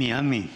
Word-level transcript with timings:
Mi 0.00 0.14
ami? 0.14 0.48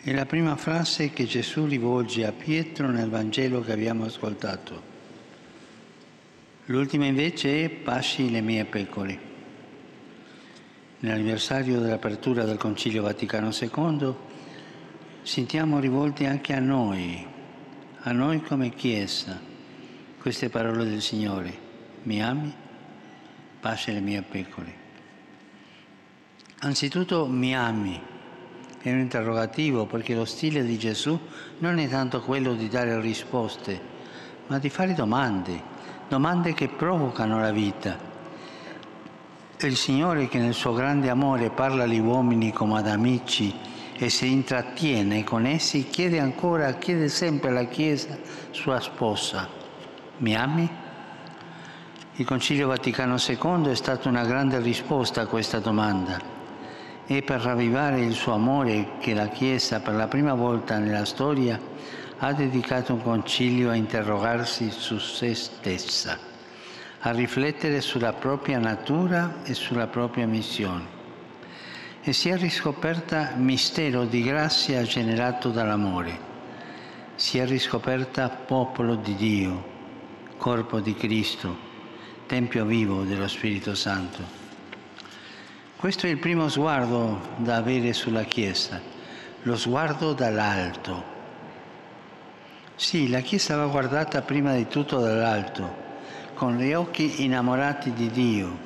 È 0.00 0.10
la 0.10 0.24
prima 0.24 0.56
frase 0.56 1.10
che 1.10 1.26
Gesù 1.26 1.66
rivolge 1.66 2.24
a 2.24 2.32
Pietro 2.32 2.88
nel 2.88 3.10
Vangelo 3.10 3.60
che 3.60 3.72
abbiamo 3.72 4.06
ascoltato. 4.06 4.82
L'ultima 6.64 7.04
invece 7.04 7.64
è 7.64 7.68
pasci 7.68 8.30
le 8.30 8.40
mie 8.40 8.64
pecore. 8.64 9.20
Nell'anniversario 11.00 11.78
dell'apertura 11.78 12.44
del 12.44 12.56
Concilio 12.56 13.02
Vaticano 13.02 13.50
II 13.52 14.14
sentiamo 15.20 15.78
rivolte 15.78 16.26
anche 16.26 16.54
a 16.54 16.60
noi, 16.60 17.22
a 17.98 18.12
noi 18.12 18.40
come 18.40 18.70
Chiesa, 18.70 19.38
queste 20.18 20.48
parole 20.48 20.86
del 20.86 21.02
Signore. 21.02 21.52
Mi 22.04 22.22
ami? 22.22 22.50
Pasci 23.60 23.92
le 23.92 24.00
mie 24.00 24.22
pecore. 24.22 24.85
Anzitutto 26.60 27.26
mi 27.26 27.54
ami, 27.54 28.00
è 28.80 28.90
un 28.90 29.00
interrogativo 29.00 29.84
perché 29.84 30.14
lo 30.14 30.24
stile 30.24 30.64
di 30.64 30.78
Gesù 30.78 31.18
non 31.58 31.78
è 31.78 31.86
tanto 31.86 32.22
quello 32.22 32.54
di 32.54 32.70
dare 32.70 32.98
risposte, 32.98 33.78
ma 34.46 34.58
di 34.58 34.70
fare 34.70 34.94
domande, 34.94 35.62
domande 36.08 36.54
che 36.54 36.68
provocano 36.68 37.40
la 37.40 37.50
vita. 37.50 37.98
Il 39.58 39.76
Signore 39.76 40.28
che 40.28 40.38
nel 40.38 40.54
suo 40.54 40.72
grande 40.72 41.10
amore 41.10 41.50
parla 41.50 41.82
agli 41.82 41.98
uomini 41.98 42.52
come 42.52 42.78
ad 42.78 42.88
amici 42.88 43.54
e 43.94 44.08
si 44.08 44.32
intrattiene 44.32 45.24
con 45.24 45.44
essi, 45.44 45.88
chiede 45.90 46.20
ancora, 46.20 46.72
chiede 46.76 47.08
sempre 47.08 47.50
alla 47.50 47.64
Chiesa, 47.64 48.16
sua 48.50 48.80
sposa, 48.80 49.46
mi 50.18 50.34
ami? 50.34 50.70
Il 52.14 52.24
Concilio 52.24 52.68
Vaticano 52.68 53.16
II 53.18 53.68
è 53.68 53.74
stata 53.74 54.08
una 54.08 54.24
grande 54.24 54.58
risposta 54.58 55.20
a 55.20 55.26
questa 55.26 55.58
domanda 55.58 56.35
è 57.06 57.22
per 57.22 57.40
ravvivare 57.40 58.00
il 58.00 58.14
suo 58.14 58.32
amore 58.32 58.98
che 58.98 59.14
la 59.14 59.28
Chiesa 59.28 59.80
per 59.80 59.94
la 59.94 60.08
prima 60.08 60.34
volta 60.34 60.78
nella 60.78 61.04
storia 61.04 61.58
ha 62.18 62.32
dedicato 62.32 62.94
un 62.94 63.02
concilio 63.02 63.70
a 63.70 63.74
interrogarsi 63.74 64.70
su 64.70 64.98
se 64.98 65.34
stessa, 65.34 66.18
a 67.00 67.10
riflettere 67.12 67.80
sulla 67.80 68.12
propria 68.12 68.58
natura 68.58 69.42
e 69.44 69.54
sulla 69.54 69.86
propria 69.86 70.26
missione. 70.26 70.94
E 72.02 72.12
si 72.12 72.28
è 72.28 72.36
riscoperta 72.36 73.34
mistero 73.36 74.04
di 74.04 74.22
grazia 74.22 74.82
generato 74.82 75.50
dall'amore. 75.50 76.34
Si 77.14 77.38
è 77.38 77.46
riscoperta 77.46 78.28
popolo 78.28 78.96
di 78.96 79.14
Dio, 79.14 79.64
corpo 80.36 80.80
di 80.80 80.94
Cristo, 80.94 81.64
Tempio 82.26 82.64
vivo 82.64 83.02
dello 83.02 83.28
Spirito 83.28 83.76
Santo. 83.76 84.45
Questo 85.76 86.06
è 86.06 86.08
il 86.08 86.16
primo 86.16 86.48
sguardo 86.48 87.20
da 87.36 87.56
avere 87.56 87.92
sulla 87.92 88.24
Chiesa, 88.24 88.80
lo 89.42 89.56
sguardo 89.58 90.14
dall'alto. 90.14 91.04
Sì, 92.74 93.10
la 93.10 93.20
Chiesa 93.20 93.56
va 93.56 93.66
guardata 93.66 94.22
prima 94.22 94.54
di 94.54 94.68
tutto 94.68 94.98
dall'alto, 95.00 95.84
con 96.32 96.56
gli 96.56 96.72
occhi 96.72 97.24
innamorati 97.24 97.92
di 97.92 98.10
Dio. 98.10 98.58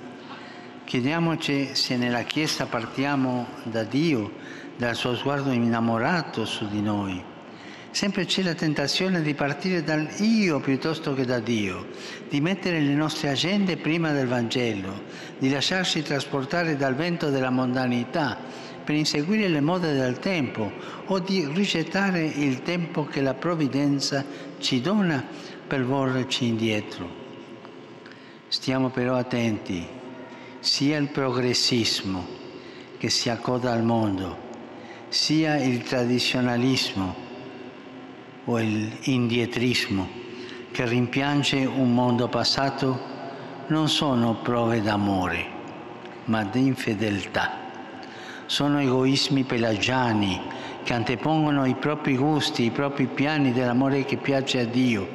Chiediamoci 0.85 1.75
se 1.75 1.97
nella 1.97 2.23
Chiesa 2.23 2.67
partiamo 2.67 3.49
da 3.65 3.83
Dio, 3.83 4.33
dal 4.77 4.95
suo 4.95 5.17
sguardo 5.17 5.51
innamorato 5.51 6.45
su 6.45 6.69
di 6.69 6.81
noi 6.81 7.30
Sempre 7.93 8.25
c'è 8.25 8.43
la 8.43 8.55
tentazione 8.55 9.21
di 9.21 9.35
partire 9.35 9.83
dal 9.83 10.09
io 10.21 10.61
piuttosto 10.61 11.13
che 11.13 11.25
da 11.25 11.41
Dio, 11.41 11.89
di 12.29 12.41
mettere 12.41 12.81
le 12.81 12.95
nostre 12.95 13.31
agende 13.31 13.77
prima 13.77 14.13
del 14.13 14.29
Vangelo, 14.29 15.03
di 15.39 15.51
lasciarsi 15.51 16.03
trasportare 16.03 16.77
dal 16.77 16.95
vento 16.95 17.31
della 17.31 17.51
mondanità 17.51 18.39
per 18.85 18.95
inseguire 18.95 19.49
le 19.49 19.61
mode 19.61 19.93
del 19.93 20.21
tempo 20.21 20.71
o 21.07 21.19
di 21.19 21.49
rigettare 21.53 22.25
il 22.25 22.63
tempo 22.63 23.05
che 23.05 23.21
la 23.21 23.35
provvidenza 23.35 24.25
ci 24.59 24.81
dona 24.81 25.25
per 25.67 25.85
volgerci 25.85 26.47
indietro. 26.47 27.09
Stiamo 28.47 28.91
però 28.91 29.17
attenti, 29.17 29.85
sia 30.61 30.97
il 30.97 31.09
progressismo 31.09 32.27
che 32.99 33.11
si 33.11 33.29
accoda 33.29 33.73
al 33.73 33.83
mondo, 33.83 34.39
sia 35.09 35.57
il 35.57 35.83
tradizionalismo 35.83 37.30
o 38.51 38.57
l'indietrismo 38.57 40.09
che 40.73 40.85
rimpiange 40.85 41.65
un 41.65 41.95
mondo 41.95 42.27
passato 42.29 42.99
non 43.69 43.89
sono 43.89 44.35
prove 44.43 44.83
d'amore, 44.83 45.47
ma 46.25 46.43
di 46.43 46.67
infedeltà. 46.67 47.59
Sono 48.47 48.81
egoismi 48.81 49.45
pelagiani 49.45 50.41
che 50.83 50.93
antepongono 50.93 51.65
i 51.67 51.77
propri 51.77 52.17
gusti, 52.17 52.65
i 52.65 52.71
propri 52.71 53.07
piani 53.07 53.53
dell'amore 53.53 54.05
che 54.05 54.17
piace 54.17 54.59
a 54.59 54.65
Dio, 54.65 55.09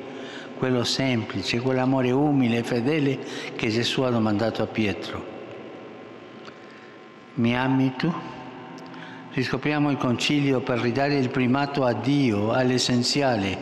quello 0.57 0.85
semplice, 0.85 1.59
quell'amore 1.59 2.12
umile 2.12 2.59
e 2.59 2.63
fedele 2.63 3.19
che 3.56 3.67
Gesù 3.67 4.03
ha 4.03 4.09
domandato 4.09 4.63
a 4.63 4.67
Pietro. 4.67 5.34
Mi 7.34 7.57
ami 7.57 7.94
tu? 7.97 8.13
Riscopriamo 9.35 9.91
il 9.91 9.97
concilio 9.97 10.62
per 10.62 10.79
ridare 10.79 11.16
il 11.16 11.28
primato 11.28 11.84
a 11.84 11.91
Dio, 11.91 12.51
all'essenziale, 12.51 13.57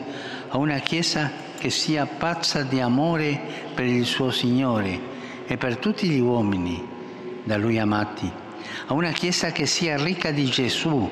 a 0.50 0.58
una 0.58 0.78
Chiesa 0.78 1.32
che 1.58 1.72
sia 1.72 2.06
pazza 2.06 2.62
di 2.62 2.80
amore 2.80 3.42
per 3.74 3.86
il 3.86 4.06
suo 4.06 4.30
Signore 4.30 5.00
e 5.48 5.58
per 5.58 5.78
tutti 5.78 6.08
gli 6.08 6.20
uomini 6.20 6.88
da 7.44 7.58
Lui 7.58 7.80
amati, 7.80 8.32
a 8.86 8.94
una 8.94 9.10
Chiesa 9.10 9.52
che 9.52 9.66
sia 9.66 9.98
ricca 9.98 10.30
di 10.30 10.46
Gesù 10.46 11.10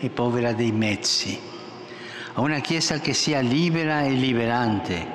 e 0.00 0.10
povera 0.10 0.52
dei 0.52 0.72
mezzi, 0.72 1.38
a 2.34 2.40
una 2.40 2.58
Chiesa 2.58 2.98
che 2.98 3.14
sia 3.14 3.38
libera 3.38 4.02
e 4.02 4.10
liberante. 4.10 5.14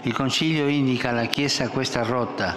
Il 0.00 0.14
Concilio 0.14 0.68
indica 0.68 1.10
alla 1.10 1.26
Chiesa 1.26 1.68
questa 1.68 2.02
rotta, 2.02 2.56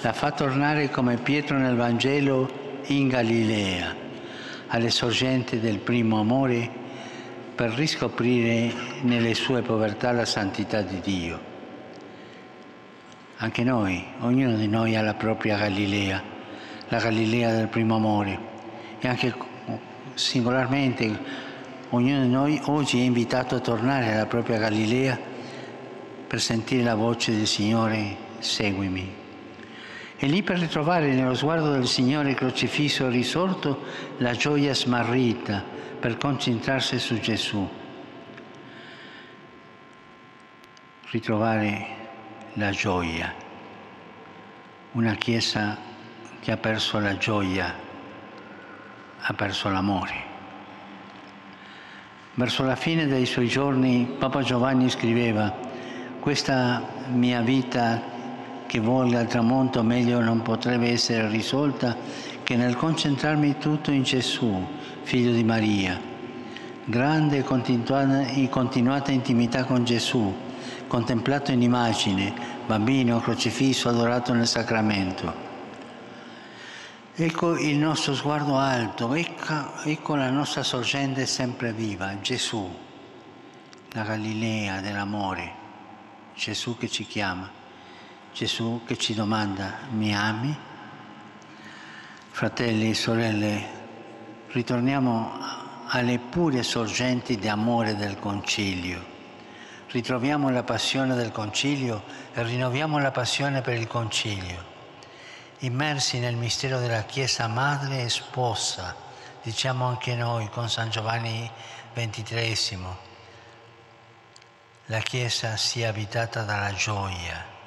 la 0.00 0.12
fa 0.12 0.30
tornare 0.30 0.90
come 0.90 1.16
Pietro 1.16 1.58
nel 1.58 1.74
Vangelo 1.74 2.48
in 2.86 3.08
Galilea 3.08 4.06
alle 4.68 4.90
sorgenti 4.90 5.60
del 5.60 5.78
primo 5.78 6.20
amore 6.20 6.70
per 7.54 7.70
riscoprire 7.70 8.72
nelle 9.02 9.34
sue 9.34 9.62
povertà 9.62 10.12
la 10.12 10.24
santità 10.24 10.82
di 10.82 11.00
Dio. 11.00 11.40
Anche 13.38 13.62
noi, 13.64 14.04
ognuno 14.20 14.56
di 14.56 14.68
noi 14.68 14.96
ha 14.96 15.02
la 15.02 15.14
propria 15.14 15.56
Galilea, 15.56 16.22
la 16.88 16.98
Galilea 16.98 17.54
del 17.54 17.68
primo 17.68 17.96
amore 17.96 18.38
e 18.98 19.08
anche 19.08 19.34
singolarmente 20.14 21.18
ognuno 21.90 22.22
di 22.22 22.28
noi 22.28 22.60
oggi 22.64 22.98
è 22.98 23.04
invitato 23.04 23.54
a 23.54 23.60
tornare 23.60 24.12
alla 24.12 24.26
propria 24.26 24.58
Galilea 24.58 25.18
per 26.26 26.40
sentire 26.40 26.82
la 26.82 26.94
voce 26.94 27.34
del 27.34 27.46
Signore, 27.46 28.16
seguimi. 28.40 29.26
E 30.20 30.26
lì 30.26 30.42
per 30.42 30.58
ritrovare 30.58 31.14
nello 31.14 31.34
sguardo 31.34 31.70
del 31.70 31.86
Signore 31.86 32.34
crocifisso 32.34 33.06
e 33.06 33.10
risorto 33.10 33.84
la 34.16 34.32
gioia 34.32 34.74
smarrita 34.74 35.62
per 36.00 36.16
concentrarsi 36.16 36.98
su 36.98 37.20
Gesù. 37.20 37.68
Ritrovare 41.10 41.86
la 42.54 42.70
gioia. 42.70 43.32
Una 44.92 45.14
Chiesa 45.14 45.78
che 46.40 46.50
ha 46.50 46.56
perso 46.56 46.98
la 46.98 47.16
gioia, 47.16 47.72
ha 49.20 49.32
perso 49.34 49.70
l'amore. 49.70 50.26
Verso 52.34 52.64
la 52.64 52.74
fine 52.74 53.06
dei 53.06 53.24
suoi 53.24 53.46
giorni 53.46 54.16
Papa 54.18 54.42
Giovanni 54.42 54.90
scriveva, 54.90 55.54
questa 56.18 56.82
mia 57.06 57.40
vita 57.40 58.16
che 58.68 58.80
volga 58.80 59.20
al 59.20 59.28
tramonto 59.28 59.82
meglio 59.82 60.20
non 60.20 60.42
potrebbe 60.42 60.90
essere 60.90 61.26
risolta 61.30 61.96
che 62.42 62.54
nel 62.54 62.76
concentrarmi 62.76 63.56
tutto 63.56 63.90
in 63.90 64.02
Gesù, 64.02 64.62
figlio 65.04 65.32
di 65.32 65.42
Maria. 65.42 65.98
Grande 66.84 67.38
e 67.38 68.48
continuata 68.50 69.10
intimità 69.10 69.64
con 69.64 69.84
Gesù, 69.84 70.34
contemplato 70.86 71.50
in 71.50 71.62
immagine, 71.62 72.34
bambino 72.66 73.20
crocifisso 73.20 73.88
adorato 73.88 74.34
nel 74.34 74.46
sacramento. 74.46 75.46
Ecco 77.14 77.56
il 77.58 77.78
nostro 77.78 78.14
sguardo 78.14 78.58
alto, 78.58 79.14
ecco, 79.14 79.82
ecco 79.84 80.14
la 80.14 80.28
nostra 80.28 80.62
sorgente 80.62 81.24
sempre 81.24 81.72
viva, 81.72 82.20
Gesù, 82.20 82.70
la 83.92 84.02
Galilea 84.02 84.80
dell'amore, 84.80 85.52
Gesù 86.34 86.76
che 86.76 86.88
ci 86.88 87.06
chiama. 87.06 87.57
Gesù 88.38 88.82
che 88.86 88.96
ci 88.96 89.14
domanda, 89.14 89.78
mi 89.90 90.14
ami? 90.14 90.56
Fratelli 92.30 92.90
e 92.90 92.94
sorelle, 92.94 93.68
ritorniamo 94.52 95.32
alle 95.88 96.20
pure 96.20 96.62
sorgenti 96.62 97.36
di 97.36 97.48
amore 97.48 97.96
del 97.96 98.16
concilio. 98.20 99.04
Ritroviamo 99.88 100.50
la 100.50 100.62
passione 100.62 101.16
del 101.16 101.32
concilio 101.32 102.04
e 102.32 102.44
rinnoviamo 102.44 103.00
la 103.00 103.10
passione 103.10 103.60
per 103.60 103.74
il 103.74 103.88
concilio. 103.88 104.64
Immersi 105.58 106.20
nel 106.20 106.36
mistero 106.36 106.78
della 106.78 107.02
Chiesa 107.02 107.48
madre 107.48 108.04
e 108.04 108.08
sposa, 108.08 108.94
diciamo 109.42 109.84
anche 109.84 110.14
noi 110.14 110.48
con 110.48 110.70
San 110.70 110.90
Giovanni 110.90 111.50
XXIII, 111.92 112.86
la 114.86 115.00
Chiesa 115.00 115.56
sia 115.56 115.88
abitata 115.88 116.44
dalla 116.44 116.72
gioia, 116.72 117.57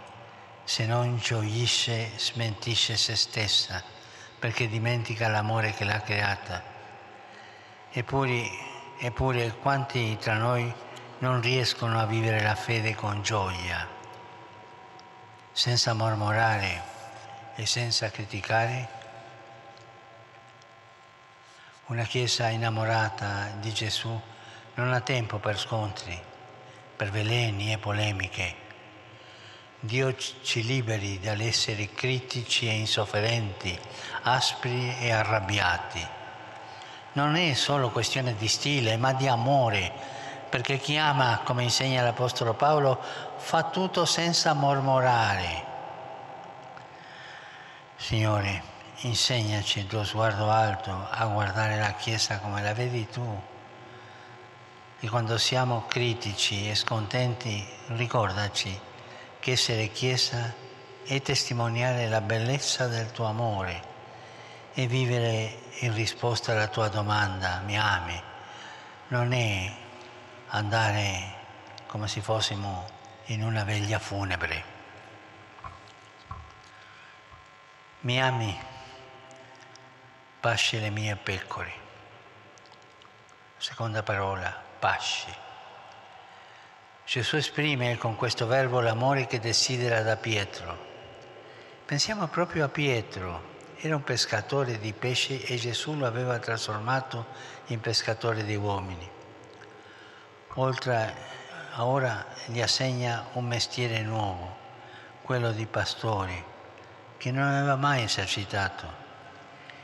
se 0.72 0.86
non 0.86 1.18
gioisce 1.18 2.18
smentisce 2.18 2.96
se 2.96 3.18
stessa 3.18 3.84
perché 4.40 4.70
dimentica 4.70 5.28
l'amore 5.28 5.74
che 5.74 5.84
l'ha 5.84 6.00
creata. 6.00 6.64
Eppure, 7.92 8.50
eppure 8.98 9.52
quanti 9.56 10.18
tra 10.18 10.36
noi 10.36 10.74
non 11.18 11.42
riescono 11.42 12.00
a 12.00 12.06
vivere 12.06 12.42
la 12.42 12.56
fede 12.56 12.96
con 12.96 13.22
gioia, 13.22 13.86
senza 15.52 15.92
mormorare 15.92 16.82
e 17.56 17.66
senza 17.66 18.10
criticare? 18.10 18.88
Una 21.88 22.06
Chiesa 22.06 22.48
innamorata 22.48 23.56
di 23.60 23.74
Gesù 23.74 24.22
non 24.76 24.94
ha 24.94 25.02
tempo 25.02 25.38
per 25.38 25.60
scontri, 25.60 26.18
per 26.96 27.12
veleni 27.12 27.74
e 27.74 27.78
polemiche. 27.78 28.61
Dio 29.84 30.16
ci 30.16 30.64
liberi 30.64 31.20
dall'essere 31.20 31.90
critici 31.92 32.68
e 32.68 32.74
insofferenti, 32.74 33.76
aspri 34.22 34.96
e 35.00 35.12
arrabbiati. 35.12 36.08
Non 37.14 37.36
è 37.36 37.56
solo 37.56 37.90
questione 37.90 38.36
di 38.36 38.48
stile, 38.48 38.96
ma 38.98 39.14
di 39.14 39.28
amore, 39.28 39.92
perché 40.50 40.78
chi 40.78 40.98
ama, 40.98 41.42
come 41.44 41.64
insegna 41.64 42.04
l'Apostolo 42.04 42.54
Paolo, 42.54 43.02
fa 43.38 43.64
tutto 43.64 44.06
senza 44.06 44.54
mormorare. 44.54 45.66
Signore, 47.96 48.62
insegnaci 49.02 49.80
il 49.80 49.88
tuo 49.88 50.04
sguardo 50.04 50.52
alto 50.52 51.08
a 51.10 51.26
guardare 51.26 51.80
la 51.80 51.94
Chiesa 51.94 52.38
come 52.38 52.62
la 52.62 52.76
vedi 52.76 53.10
tu. 53.10 53.42
E 55.00 55.10
quando 55.10 55.40
siamo 55.40 55.86
critici 55.88 56.70
e 56.70 56.76
scontenti, 56.76 57.68
ricordaci 57.88 58.90
che 59.42 59.54
essere 59.54 59.88
Chiesa 59.88 60.54
è 61.04 61.20
testimoniare 61.24 62.08
la 62.08 62.22
bellezza 62.22 62.86
del 62.86 63.12
tuo 63.12 63.26
amore 63.26 63.82
e 64.74 64.86
vivere 64.86 65.58
in 65.80 65.96
risposta 65.96 66.52
alla 66.52 66.68
tua 66.68 66.90
domanda, 66.90 67.60
mi 67.66 67.76
ami, 67.76 68.22
non 69.08 69.34
è 69.34 69.76
andare 70.50 71.34
come 71.88 72.08
se 72.08 72.22
fossimo 72.22 72.88
in 73.26 73.44
una 73.44 73.64
veglia 73.64 73.98
funebre. 73.98 74.64
Mi 78.02 78.22
ami? 78.22 78.70
pasce 80.40 80.80
le 80.80 80.90
mie 80.92 81.16
pecore. 81.16 81.74
Seconda 83.58 84.04
parola, 84.04 84.56
pasce. 84.80 85.41
Gesù 87.06 87.36
esprime 87.36 87.98
con 87.98 88.16
questo 88.16 88.46
verbo 88.48 88.80
l'amore 88.80 89.28
che 89.28 89.40
desidera 89.40 90.02
da 90.02 90.16
Pietro. 90.16 90.90
Pensiamo 91.86 92.28
proprio 92.28 92.66
a 92.66 92.70
Pietro, 92.70 93.50
era 93.78 93.96
un 93.96 94.04
pescatore 94.04 94.80
di 94.80 94.94
pesci 94.94 95.42
e 95.42 95.58
Gesù 95.58 95.96
lo 95.96 96.06
aveva 96.06 96.40
trasformato 96.40 97.26
in 97.68 97.82
pescatore 97.82 98.46
di 98.46 98.56
uomini. 98.56 99.10
Oltre 100.56 101.14
ora 101.78 102.26
gli 102.46 102.62
assegna 102.62 103.26
un 103.34 103.46
mestiere 103.46 104.02
nuovo, 104.04 104.58
quello 105.22 105.52
di 105.52 105.66
pastore, 105.66 106.44
che 107.18 107.32
non 107.32 107.44
aveva 107.44 107.76
mai 107.76 108.04
esercitato 108.04 109.00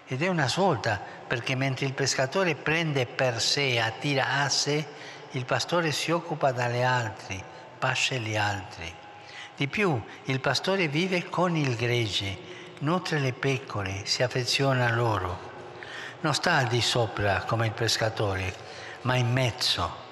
ed 0.09 0.21
è 0.21 0.27
una 0.29 0.47
svolta, 0.47 1.01
perché 1.27 1.55
mentre 1.55 1.85
il 1.85 1.93
pescatore 1.93 2.55
prende 2.55 3.05
per 3.05 3.41
sé, 3.41 3.77
attira 3.79 4.41
a 4.41 4.47
sé, 4.47 4.87
il 5.31 5.45
pastore 5.45 5.91
si 5.91 6.11
occupa 6.11 6.51
dalle 6.51 6.83
altre, 6.83 7.43
pasce 7.77 8.19
gli 8.19 8.35
altri. 8.35 8.93
Di 9.55 9.67
più, 9.67 10.01
il 10.25 10.39
pastore 10.39 10.87
vive 10.87 11.29
con 11.29 11.55
il 11.55 11.75
gregge, 11.75 12.37
nutre 12.79 13.19
le 13.19 13.33
pecore, 13.33 14.05
si 14.05 14.23
affeziona 14.23 14.85
a 14.85 14.93
loro. 14.93 15.55
Non 16.21 16.33
sta 16.33 16.53
al 16.53 16.67
di 16.67 16.81
sopra 16.81 17.41
come 17.41 17.67
il 17.67 17.73
pescatore, 17.73 18.53
ma 19.01 19.15
in 19.15 19.31
mezzo. 19.31 20.05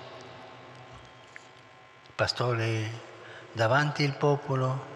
Il 2.05 2.13
pastore 2.15 3.01
davanti 3.51 4.03
al 4.03 4.17
popolo 4.17 4.93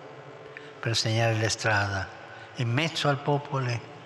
per 0.79 0.95
segnare 0.95 1.35
le 1.35 1.49
strade, 1.49 2.07
in 2.55 2.71
mezzo 2.71 3.07
al 3.07 3.19
popolo 3.19 3.97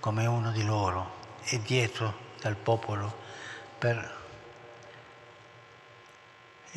come 0.00 0.26
uno 0.26 0.50
di 0.50 0.64
loro 0.64 1.14
e 1.44 1.60
dietro 1.62 2.24
dal 2.40 2.56
popolo 2.56 3.14
per 3.78 4.15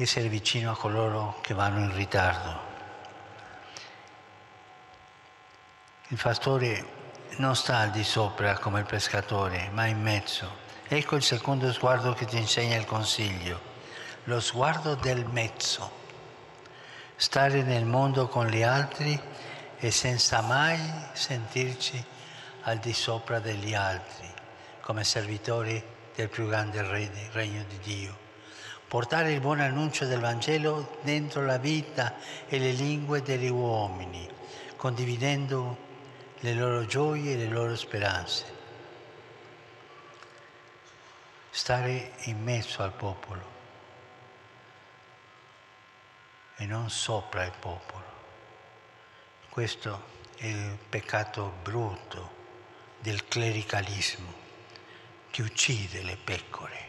essere 0.04 0.30
vicino 0.30 0.72
a 0.72 0.78
coloro 0.78 1.40
che 1.42 1.54
vanno 1.54 1.80
in 1.80 1.94
ritardo. 1.94 2.68
Il 6.08 6.20
pastore 6.22 6.98
non 7.38 7.56
sta 7.56 7.78
al 7.78 7.92
di 7.92 8.04
sopra 8.04 8.58
come 8.58 8.80
il 8.80 8.86
pescatore, 8.86 9.70
ma 9.72 9.86
in 9.86 10.02
mezzo. 10.02 10.68
Ecco 10.88 11.16
il 11.16 11.24
secondo 11.24 11.72
sguardo 11.72 12.14
che 12.14 12.26
ti 12.26 12.38
insegna 12.38 12.78
il 12.78 12.86
consiglio, 12.86 13.60
lo 14.24 14.40
sguardo 14.40 14.96
del 14.96 15.26
mezzo. 15.26 15.98
Stare 17.16 17.62
nel 17.62 17.86
mondo 17.86 18.28
con 18.28 18.48
gli 18.48 18.64
altri 18.64 19.20
e 19.78 19.92
senza 19.92 20.42
mai 20.42 20.80
sentirci 21.14 22.04
al 22.62 22.78
di 22.78 22.94
sopra 22.94 23.40
degli 23.40 23.74
altri, 23.74 24.28
come 24.82 25.04
servitori 25.04 25.84
del 26.16 26.30
più 26.30 26.48
grande 26.48 26.82
regno 27.32 27.64
di 27.68 27.80
Dio. 27.80 28.19
Portare 28.90 29.32
il 29.32 29.40
buon 29.40 29.60
annuncio 29.60 30.08
del 30.08 30.20
Vangelo 30.20 30.98
dentro 31.02 31.46
la 31.46 31.60
vita 31.60 32.16
e 32.48 32.58
le 32.58 32.72
lingue 32.72 33.22
degli 33.22 33.48
uomini, 33.48 34.28
condividendo 34.76 35.78
le 36.40 36.54
loro 36.56 36.88
gioie 36.88 37.34
e 37.34 37.38
le 37.38 37.46
loro 37.50 37.76
speranze. 37.76 38.46
Stare 41.52 42.14
in 42.24 42.42
mezzo 42.42 42.82
al 42.82 42.94
popolo 42.94 43.46
e 46.56 46.66
non 46.66 46.90
sopra 46.90 47.44
il 47.44 47.54
popolo. 47.60 48.06
Questo 49.50 50.04
è 50.36 50.48
il 50.48 50.80
peccato 50.90 51.58
brutto 51.62 52.32
del 52.98 53.28
clericalismo 53.28 54.34
che 55.30 55.44
uccide 55.44 56.02
le 56.02 56.18
pecore, 56.18 56.89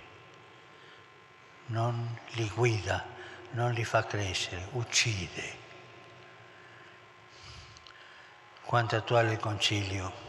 non 1.70 2.16
li 2.32 2.48
guida, 2.54 3.04
non 3.52 3.72
li 3.72 3.84
fa 3.84 4.04
crescere, 4.04 4.68
uccide. 4.72 5.58
Quanto 8.62 8.96
attuale 8.96 9.32
il 9.32 9.38
concilio 9.38 10.28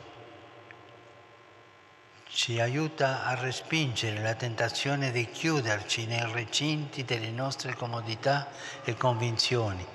ci 2.27 2.59
aiuta 2.59 3.25
a 3.25 3.35
respingere 3.35 4.21
la 4.21 4.35
tentazione 4.35 5.11
di 5.11 5.29
chiuderci 5.29 6.05
nei 6.05 6.31
recinti 6.31 7.03
delle 7.03 7.29
nostre 7.29 7.75
comodità 7.75 8.49
e 8.83 8.95
convinzioni 8.95 9.85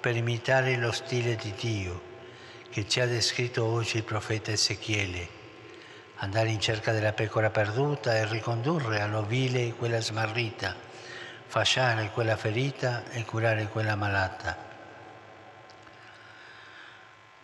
per 0.00 0.16
imitare 0.16 0.76
lo 0.76 0.92
stile 0.92 1.36
di 1.36 1.52
Dio 1.52 2.12
che 2.70 2.88
ci 2.88 3.00
ha 3.00 3.06
descritto 3.06 3.64
oggi 3.64 3.98
il 3.98 4.02
profeta 4.02 4.50
Ezechiele, 4.50 5.43
andare 6.16 6.48
in 6.50 6.60
cerca 6.60 6.92
della 6.92 7.12
pecora 7.12 7.50
perduta 7.50 8.14
e 8.16 8.26
ricondurre 8.26 9.00
all'ovile 9.00 9.72
quella 9.72 10.00
smarrita, 10.00 10.74
fasciare 11.46 12.10
quella 12.10 12.36
ferita 12.36 13.04
e 13.10 13.24
curare 13.24 13.68
quella 13.68 13.96
malata. 13.96 14.56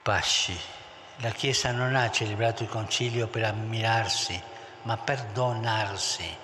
Pasci. 0.02 0.58
La 1.22 1.30
Chiesa 1.30 1.70
non 1.72 1.94
ha 1.94 2.10
celebrato 2.10 2.62
il 2.62 2.70
concilio 2.70 3.26
per 3.26 3.44
ammirarsi, 3.44 4.40
ma 4.82 4.96
per 4.96 5.22
donarsi. 5.34 6.36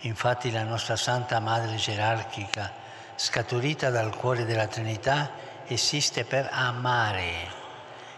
Infatti 0.00 0.50
la 0.50 0.64
nostra 0.64 0.96
Santa 0.96 1.38
Madre 1.38 1.76
gerarchica, 1.76 2.72
scaturita 3.14 3.90
dal 3.90 4.16
cuore 4.16 4.44
della 4.44 4.66
Trinità, 4.66 5.30
esiste 5.66 6.24
per 6.24 6.48
amare. 6.50 7.63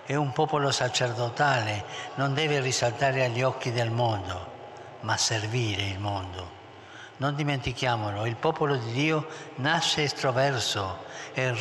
È 0.07 0.15
un 0.15 0.31
popolo 0.31 0.71
sacerdotale, 0.71 1.85
non 2.15 2.33
deve 2.33 2.61
risaltare 2.61 3.25
agli 3.25 3.43
occhi 3.43 3.73
del 3.73 3.91
mondo, 3.91 4.53
ma 5.01 5.17
servire 5.17 5.83
il 5.83 5.99
mondo. 5.99 6.55
Non 7.17 7.35
dimentichiamolo, 7.35 8.25
il 8.25 8.37
popolo 8.37 8.77
di 8.77 8.93
Dio 8.93 9.27
nasce 9.57 10.05
estroverso 10.05 11.05
e 11.35 11.53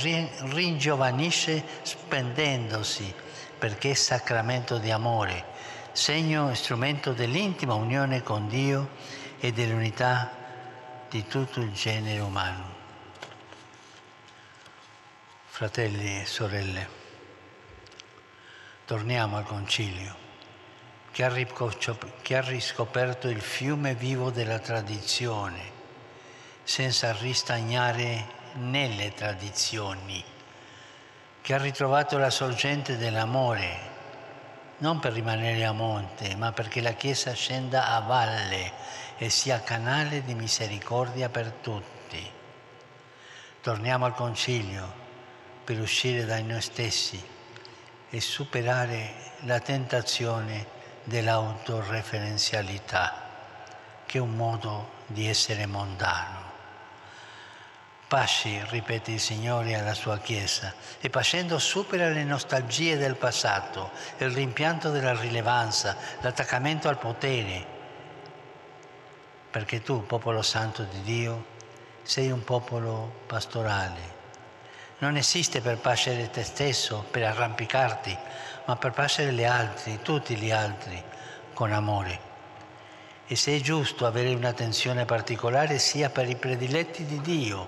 ringiovanisce 0.52 1.64
spendendosi 1.82 3.12
perché 3.58 3.90
è 3.90 3.94
sacramento 3.96 4.78
di 4.78 4.92
amore, 4.92 5.46
segno 5.92 6.52
e 6.52 6.56
strumento 6.56 7.14
dell'intima 7.14 7.74
unione 7.74 8.22
con 8.22 8.48
Dio 8.48 8.90
e 9.40 9.52
dell'unità 9.54 10.30
di 11.10 11.26
tutto 11.26 11.62
il 11.62 11.72
genere 11.72 12.20
umano. 12.20 12.74
Fratelli 15.48 16.22
e 16.22 16.26
sorelle, 16.26 17.05
torniamo 18.86 19.38
al 19.38 19.46
concilio. 19.46 20.24
che 21.12 22.36
ha 22.36 22.42
riscoperto 22.42 23.28
il 23.30 23.42
fiume 23.42 23.96
vivo 23.96 24.30
della 24.30 24.60
tradizione, 24.60 25.72
senza 26.64 27.14
ristagnare 27.14 28.28
nelle 28.56 29.14
tradizioni, 29.14 30.24
che 31.42 31.54
ha 31.54 31.58
ritrovato 31.58 32.18
la 32.18 32.30
sorgente 32.30 32.98
dell'amore, 32.98 33.94
non 34.80 35.00
per 35.00 35.14
rimanere 35.14 35.64
a 35.64 35.72
monte, 35.72 36.36
ma 36.36 36.52
perché 36.52 36.82
la 36.82 36.94
Chiesa 36.94 37.34
scenda 37.34 37.88
a 37.88 38.02
valle 38.02 38.72
e 39.18 39.30
sia 39.30 39.62
canale 39.62 40.24
di 40.24 40.36
misericordia 40.36 41.30
per 41.30 41.50
tutti. 41.62 42.32
Torniamo 43.62 44.06
al 44.06 44.14
Concilio 44.14 45.04
per 45.64 45.80
uscire 45.80 46.26
da 46.26 46.40
noi 46.42 46.62
stessi 46.62 47.34
e 48.16 48.22
superare 48.22 49.34
la 49.40 49.60
tentazione 49.60 50.66
dell'autoreferenzialità, 51.04 53.24
che 54.06 54.20
è 54.20 54.22
un 54.22 54.38
modo 54.38 54.92
di 55.08 55.28
essere 55.28 55.66
mondano. 55.66 56.44
Pasci, 58.08 58.58
ripete 58.70 59.12
il 59.12 59.20
Signore 59.20 59.76
alla 59.76 59.94
sua 59.94 60.18
Chiesa, 60.20 60.74
e 61.02 61.10
pascendo 61.10 61.60
supera 61.60 62.08
le 62.08 62.24
nostalgie 62.24 62.96
del 62.96 63.18
passato, 63.18 63.92
il 64.20 64.30
rimpianto 64.30 64.92
della 64.92 65.14
rilevanza, 65.14 65.98
l'attaccamento 66.22 66.88
al 66.88 66.98
potere, 66.98 67.66
perché 69.52 69.82
tu, 69.82 70.06
popolo 70.06 70.42
santo 70.42 70.84
di 70.84 71.02
Dio, 71.02 71.46
sei 72.04 72.32
un 72.32 72.46
popolo 72.46 73.24
pastorale. 73.28 74.15
Non 74.98 75.18
esiste 75.18 75.60
per 75.60 75.78
pascere 75.78 76.30
te 76.30 76.44
stesso, 76.44 77.06
per 77.12 77.24
arrampicarti, 77.24 78.18
ma 78.66 78.76
per 78.78 78.92
passare 78.92 79.34
gli 79.34 79.44
altri, 79.44 80.00
tutti 80.02 80.36
gli 80.36 80.52
altri, 80.52 81.02
con 81.54 81.72
amore. 81.74 82.34
E 83.28 83.36
se 83.36 83.56
è 83.56 83.60
giusto 83.60 84.06
avere 84.06 84.34
un'attenzione 84.34 85.06
particolare 85.06 85.80
sia 85.80 86.10
per 86.10 86.30
i 86.30 86.36
prediletti 86.36 87.06
di 87.06 87.20
Dio, 87.20 87.68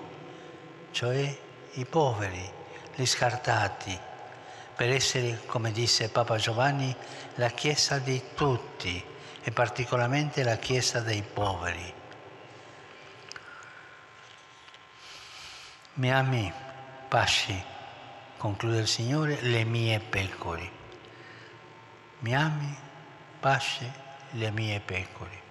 cioè 0.90 1.38
i 1.72 1.84
poveri, 1.84 2.50
gli 2.94 3.04
scartati, 3.04 3.98
per 4.74 4.90
essere, 4.90 5.40
come 5.46 5.70
disse 5.70 6.08
Papa 6.08 6.36
Giovanni, 6.36 6.94
la 7.34 7.50
Chiesa 7.50 7.98
di 7.98 8.22
tutti 8.34 9.04
e 9.42 9.50
particolarmente 9.50 10.42
la 10.44 10.56
Chiesa 10.56 11.00
dei 11.00 11.22
poveri. 11.22 11.92
Mi 15.94 16.12
ami, 16.12 16.52
pasci, 17.08 17.60
conclude 18.36 18.78
il 18.78 18.86
Signore, 18.86 19.40
le 19.42 19.64
mie 19.64 19.98
pecore 20.00 20.76
mi 22.20 22.34
ami, 22.34 22.74
pasce 23.38 23.92
le 24.30 24.50
mie 24.50 24.80
pecore. 24.80 25.46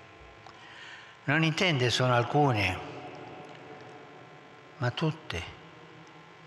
Non 1.25 1.43
intende 1.43 1.89
sono 1.89 2.13
alcune, 2.13 2.79
ma 4.77 4.91
tutte, 4.91 5.41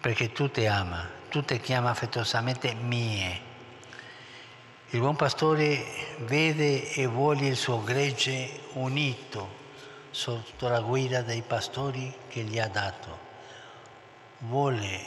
perché 0.01 0.33
tutte 0.33 0.67
ama, 0.67 1.09
tutte 1.29 1.59
chiama 1.61 1.91
affettuosamente 1.91 2.75
mie. 2.75 3.49
Il 4.91 5.01
buon 5.01 5.17
pastore 5.17 6.17
vede 6.19 6.93
e 6.93 7.07
vuole 7.07 7.47
il 7.47 7.57
suo 7.57 7.83
gregge 7.83 8.61
unito 8.73 9.59
sotto 10.11 10.69
la 10.69 10.81
guida 10.81 11.23
dei 11.23 11.43
pastori 11.43 12.13
che 12.29 12.43
gli 12.43 12.59
ha 12.59 12.69
dato. 12.69 13.29
Vuole, 14.43 15.01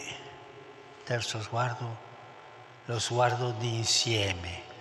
terzo 1.04 1.42
sguardo, 1.42 1.98
lo 2.86 3.00
sguardo 3.00 3.52
di 3.52 3.76
insieme 3.76 4.72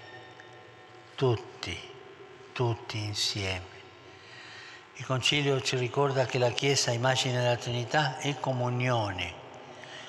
tutti, 1.14 1.78
tutti 2.52 2.98
insieme. 2.98 3.64
Il 4.96 5.06
Concilio 5.06 5.60
ci 5.60 5.76
ricorda 5.76 6.26
che 6.26 6.36
la 6.36 6.50
Chiesa, 6.50 6.90
immagine 6.90 7.40
della 7.40 7.56
Trinità, 7.56 8.18
è 8.18 8.34
comunione. 8.40 9.32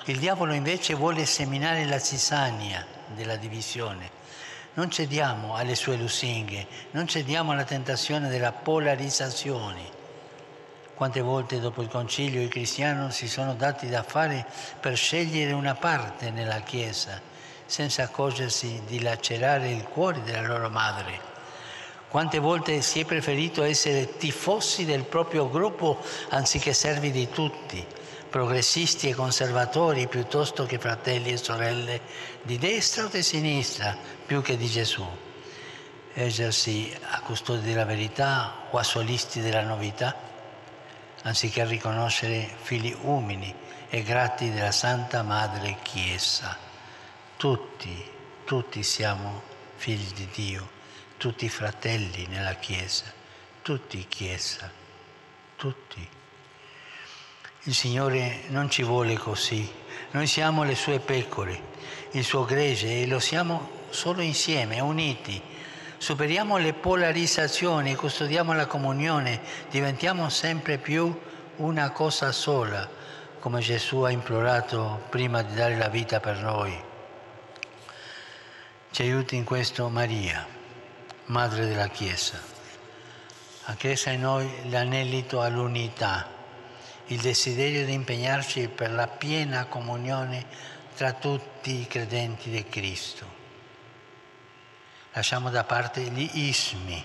Il 0.06 0.18
diavolo 0.18 0.52
invece 0.54 0.94
vuole 0.94 1.24
seminare 1.24 1.84
la 1.84 2.00
cisania 2.00 2.84
della 3.14 3.36
divisione. 3.36 4.10
Non 4.74 4.90
cediamo 4.90 5.54
alle 5.54 5.76
sue 5.76 5.96
lusinghe, 5.96 6.66
non 6.90 7.06
cediamo 7.06 7.52
alla 7.52 7.62
tentazione 7.62 8.28
della 8.28 8.50
polarizzazione. 8.50 10.02
Quante 10.94 11.20
volte 11.20 11.58
dopo 11.58 11.82
il 11.82 11.88
concilio 11.88 12.40
i 12.40 12.48
cristiani 12.48 13.10
si 13.10 13.28
sono 13.28 13.54
dati 13.54 13.88
da 13.88 14.02
fare 14.02 14.46
per 14.78 14.96
scegliere 14.96 15.52
una 15.52 15.74
parte 15.74 16.30
nella 16.30 16.60
Chiesa 16.60 17.20
senza 17.66 18.04
accorgersi 18.04 18.82
di 18.86 19.00
lacerare 19.00 19.70
il 19.70 19.82
cuore 19.84 20.22
della 20.22 20.46
loro 20.46 20.70
madre. 20.70 21.32
Quante 22.08 22.38
volte 22.38 22.80
si 22.80 23.00
è 23.00 23.04
preferito 23.04 23.64
essere 23.64 24.16
tifosi 24.16 24.84
del 24.84 25.02
proprio 25.02 25.50
gruppo 25.50 26.00
anziché 26.28 26.72
servi 26.72 27.10
di 27.10 27.28
tutti, 27.28 27.84
progressisti 28.30 29.08
e 29.08 29.14
conservatori 29.14 30.06
piuttosto 30.06 30.64
che 30.64 30.78
fratelli 30.78 31.32
e 31.32 31.36
sorelle 31.36 32.00
di 32.42 32.56
destra 32.56 33.06
o 33.06 33.08
di 33.08 33.22
sinistra 33.22 33.96
più 34.24 34.42
che 34.42 34.56
di 34.56 34.68
Gesù. 34.68 35.04
Ergersi 36.12 36.96
a 37.10 37.20
custodi 37.22 37.66
della 37.66 37.84
verità 37.84 38.66
o 38.70 38.78
a 38.78 38.84
solisti 38.84 39.40
della 39.40 39.62
novità, 39.62 40.14
anziché 41.24 41.64
riconoscere 41.64 42.48
figli 42.62 42.94
umili 43.02 43.52
e 43.88 44.02
grati 44.02 44.50
della 44.50 44.72
Santa 44.72 45.22
Madre 45.22 45.78
Chiesa. 45.82 46.56
Tutti, 47.36 48.10
tutti 48.44 48.82
siamo 48.82 49.42
figli 49.76 50.12
di 50.12 50.28
Dio, 50.32 50.68
tutti 51.16 51.48
fratelli 51.48 52.26
nella 52.26 52.54
Chiesa, 52.54 53.04
tutti 53.62 54.06
Chiesa, 54.06 54.70
tutti. 55.56 56.08
Il 57.66 57.74
Signore 57.74 58.42
non 58.48 58.68
ci 58.68 58.82
vuole 58.82 59.16
così, 59.16 59.70
noi 60.10 60.26
siamo 60.26 60.64
le 60.64 60.74
sue 60.74 61.00
pecore, 61.00 61.72
il 62.10 62.24
suo 62.24 62.44
gregge 62.44 63.00
e 63.00 63.06
lo 63.06 63.18
siamo 63.18 63.82
solo 63.88 64.20
insieme, 64.20 64.80
uniti. 64.80 65.40
Superiamo 66.04 66.58
le 66.58 66.74
polarizzazioni, 66.74 67.94
custodiamo 67.94 68.52
la 68.52 68.66
comunione, 68.66 69.40
diventiamo 69.70 70.28
sempre 70.28 70.76
più 70.76 71.18
una 71.56 71.92
cosa 71.92 72.30
sola, 72.30 72.86
come 73.38 73.62
Gesù 73.62 74.02
ha 74.02 74.10
implorato 74.10 75.00
prima 75.08 75.40
di 75.40 75.54
dare 75.54 75.78
la 75.78 75.88
vita 75.88 76.20
per 76.20 76.36
noi. 76.40 76.78
Ci 78.90 79.00
aiuti 79.00 79.36
in 79.36 79.44
questo 79.44 79.88
Maria, 79.88 80.46
Madre 81.28 81.64
della 81.68 81.88
Chiesa, 81.88 82.38
a 83.62 83.74
cresca 83.74 84.10
in 84.10 84.20
noi 84.20 84.68
l'anelito 84.68 85.40
all'unità, 85.40 86.28
il 87.06 87.18
desiderio 87.18 87.86
di 87.86 87.94
impegnarci 87.94 88.68
per 88.68 88.90
la 88.90 89.06
piena 89.06 89.64
comunione 89.64 90.44
tra 90.96 91.14
tutti 91.14 91.80
i 91.80 91.86
credenti 91.86 92.50
di 92.50 92.62
Cristo. 92.64 93.43
Lasciamo 95.16 95.48
da 95.48 95.62
parte 95.62 96.00
gli 96.00 96.28
ismi. 96.32 97.02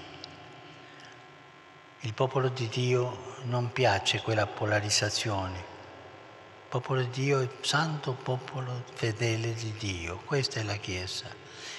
Il 2.00 2.14
popolo 2.16 2.50
di 2.50 2.68
Dio 2.68 3.36
non 3.44 3.72
piace 3.72 4.22
quella 4.22 4.48
polarizzazione. 4.48 5.58
Il 5.58 6.70
popolo 6.70 7.02
di 7.02 7.10
Dio 7.12 7.40
è 7.40 7.44
il 7.44 7.52
santo 7.62 8.14
popolo 8.14 8.84
fedele 8.96 9.54
di 9.54 9.74
Dio. 9.74 10.18
Questa 10.26 10.60
è 10.60 10.64
la 10.64 10.78
Chiesa. 10.78 11.28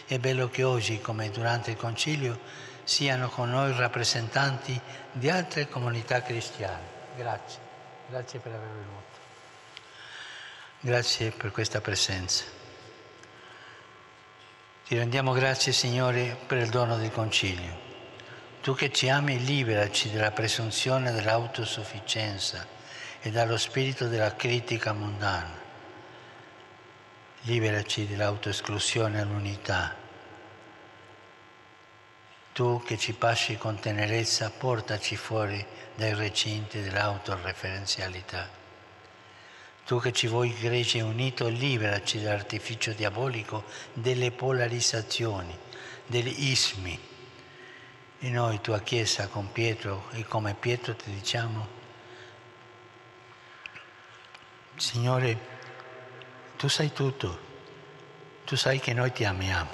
È 0.07 0.19
bello 0.21 0.49
che 0.49 0.63
oggi, 0.63 1.01
come 1.01 1.31
durante 1.31 1.73
il 1.73 1.77
concilio, 1.77 2.39
siano 2.85 3.29
con 3.29 3.51
noi 3.51 3.77
rappresentanti 3.77 4.81
di 5.11 5.29
altre 5.29 5.69
comunità 5.69 6.23
cristiane. 6.23 6.99
Grazie, 7.17 7.61
grazie 8.09 8.39
per 8.39 8.53
aver 8.53 8.69
venuto. 8.69 9.19
Grazie 10.79 11.33
per 11.33 11.51
questa 11.51 11.81
presenza. 11.81 12.60
Ti 14.91 14.97
rendiamo 14.97 15.31
grazie, 15.31 15.71
Signore, 15.71 16.37
per 16.49 16.59
il 16.59 16.69
dono 16.69 16.97
del 16.97 17.13
concilio. 17.13 17.79
Tu 18.61 18.75
che 18.75 18.91
ci 18.91 19.09
ami, 19.09 19.39
liberaci 19.39 20.11
dalla 20.11 20.33
presunzione 20.33 21.13
dell'autosufficienza 21.13 22.67
e 23.21 23.31
dallo 23.31 23.57
spirito 23.57 24.09
della 24.09 24.35
critica 24.35 24.93
mondana. 24.93 25.57
Liberaci 27.43 28.09
dall'autoesclusione 28.09 29.21
all'unità 29.21 29.95
tu 32.53 32.83
che 32.85 32.99
ci 32.99 33.13
passi 33.13 33.57
con 33.57 33.79
tenerezza, 33.79 34.51
portaci 34.51 35.15
fuori 35.15 35.65
dai 35.95 36.15
recinti 36.15 36.83
dell'autoreferenzialità. 36.83 38.60
Tu 39.91 39.99
che 39.99 40.13
ci 40.13 40.29
vuoi 40.29 40.55
greci 40.55 40.99
e 40.99 41.03
unito, 41.03 41.49
liberaci 41.49 42.23
dall'artificio 42.23 42.93
diabolico 42.93 43.65
delle 43.93 44.31
polarizzazioni, 44.31 45.53
degli 46.07 46.45
ismi. 46.45 46.97
E 48.21 48.31
noi, 48.31 48.61
tua 48.61 48.79
Chiesa, 48.83 49.27
con 49.27 49.51
Pietro 49.51 50.05
e 50.13 50.25
come 50.25 50.55
Pietro 50.55 50.95
ti 50.95 51.11
diciamo, 51.11 51.67
Signore, 54.77 55.39
tu 56.57 56.69
sai 56.69 56.93
tutto, 56.93 57.39
tu 58.45 58.55
sai 58.55 58.79
che 58.79 58.95
noi 58.95 59.11
ti 59.11 59.25
amiamo. 59.25 59.71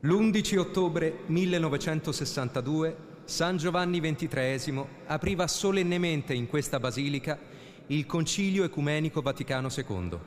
L'11 0.00 0.58
ottobre 0.58 1.20
1962 1.24 3.08
San 3.30 3.58
Giovanni 3.58 4.00
XXIII 4.00 4.84
apriva 5.06 5.46
solennemente 5.46 6.34
in 6.34 6.48
questa 6.48 6.80
basilica 6.80 7.38
il 7.86 8.04
Concilio 8.04 8.64
Ecumenico 8.64 9.22
Vaticano 9.22 9.68
II, 9.72 10.18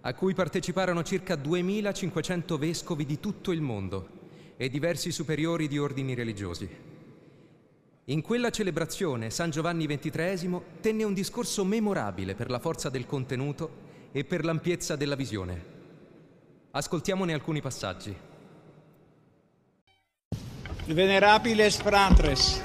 a 0.00 0.14
cui 0.14 0.34
parteciparono 0.34 1.04
circa 1.04 1.36
2500 1.36 2.58
vescovi 2.58 3.06
di 3.06 3.20
tutto 3.20 3.52
il 3.52 3.60
mondo 3.60 4.08
e 4.56 4.68
diversi 4.68 5.12
superiori 5.12 5.68
di 5.68 5.78
ordini 5.78 6.12
religiosi. 6.14 6.68
In 8.06 8.20
quella 8.20 8.50
celebrazione 8.50 9.30
San 9.30 9.50
Giovanni 9.50 9.86
XXIII 9.86 10.60
tenne 10.80 11.04
un 11.04 11.14
discorso 11.14 11.64
memorabile 11.64 12.34
per 12.34 12.50
la 12.50 12.58
forza 12.58 12.90
del 12.90 13.06
contenuto 13.06 13.70
e 14.10 14.24
per 14.24 14.44
l'ampiezza 14.44 14.96
della 14.96 15.14
visione. 15.14 15.64
Ascoltiamone 16.72 17.32
alcuni 17.32 17.60
passaggi. 17.60 18.33
venerabiles 20.86 21.78
fratres, 21.80 22.60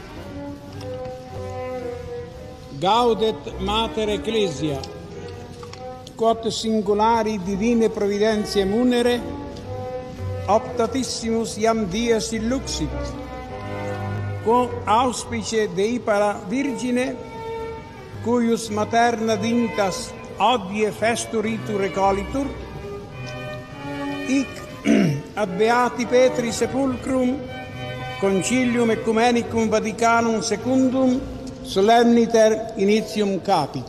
gaudet 2.80 3.60
mater 3.64 4.10
ecclesia, 4.10 4.80
quod 6.20 6.50
singulari 6.52 7.38
divine 7.46 7.88
providentiae 7.90 8.66
munere, 8.68 9.16
optatissimus 10.52 11.56
iam 11.64 11.86
dies 11.88 12.34
illuxit, 12.36 13.14
quo 14.44 14.68
auspice 14.86 15.70
Dei 15.76 16.00
para 16.00 16.34
Virgine, 16.50 17.16
cuius 18.24 18.68
materna 18.70 19.38
dintas 19.40 20.10
odie 20.40 20.92
festuritur 20.92 21.80
recolitur, 21.88 22.52
hic 24.28 24.52
ad 25.42 25.56
Beati 25.56 26.06
Petri 26.06 26.52
sepulcrum, 26.52 27.59
Concilium 28.20 28.92
Ecumenicum 28.92 29.70
Vaticanum 29.70 30.42
Secundum 30.42 31.22
Solenniter 31.64 32.74
Initium 32.76 33.42
Capit. 33.42 33.86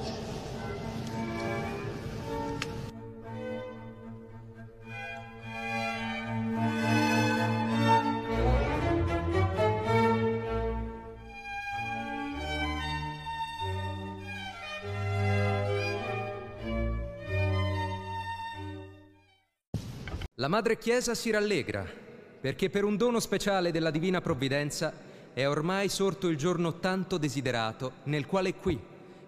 La 20.34 20.48
Madre 20.48 20.78
Chiesa 20.78 21.14
si 21.14 21.30
rallegra 21.30 21.99
perché 22.40 22.70
per 22.70 22.84
un 22.84 22.96
dono 22.96 23.20
speciale 23.20 23.70
della 23.70 23.90
divina 23.90 24.20
provvidenza 24.20 24.92
è 25.32 25.46
ormai 25.46 25.88
sorto 25.88 26.28
il 26.28 26.36
giorno 26.36 26.78
tanto 26.78 27.18
desiderato 27.18 27.92
nel 28.04 28.26
quale 28.26 28.54
qui, 28.54 28.78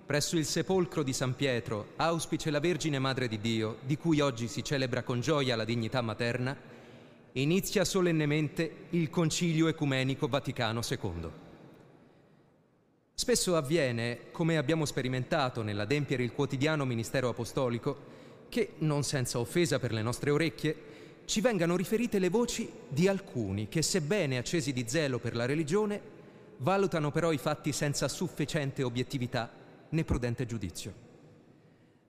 presso 0.05 0.37
il 0.37 0.47
sepolcro 0.47 1.03
di 1.03 1.13
San 1.13 1.35
Pietro, 1.35 1.93
auspice 1.97 2.51
la 2.51 2.59
Vergine 2.59 2.99
Madre 2.99 3.29
di 3.29 3.39
Dio, 3.39 3.79
di 3.83 3.99
cui 3.99 4.21
oggi 4.21 4.49
si 4.49 4.65
celebra 4.65 5.03
con 5.03 5.21
gioia 5.21 5.57
la 5.57 5.65
dignità 5.65 6.01
materna, 6.01 6.57
inizia 7.33 7.85
solennemente 7.85 8.87
il 8.91 9.11
Concilio 9.11 9.69
Ecumenico 9.69 10.27
Vaticano 10.27 10.81
II. 10.89 11.31
Spesso 13.15 13.57
avviene, 13.57 14.31
come 14.33 14.57
abbiamo 14.57 14.87
sperimentato 14.87 15.63
nell'adempiere 15.63 16.25
il 16.25 16.33
quotidiano 16.33 16.85
ministero 16.85 17.29
apostolico, 17.29 18.11
che, 18.49 18.73
non 18.79 19.03
senza 19.03 19.39
offesa 19.39 19.79
per 19.79 19.93
le 19.93 20.03
nostre 20.03 20.31
orecchie, 20.31 20.92
ci 21.25 21.41
vengano 21.41 21.77
riferite 21.77 22.19
le 22.19 22.29
voci 22.29 22.71
di 22.89 23.09
alcuni 23.09 23.69
che, 23.69 23.83
sebbene 23.83 24.39
accesi 24.39 24.73
di 24.73 24.85
zelo 24.87 25.19
per 25.19 25.35
la 25.35 25.47
religione, 25.47 26.01
valutano 26.59 27.11
però 27.11 27.33
i 27.33 27.39
fatti 27.39 27.73
senza 27.73 28.09
sufficiente 28.09 28.83
obiettività 28.83 29.51
né 29.89 30.05
prudente 30.05 30.47
giudizio. 30.47 31.11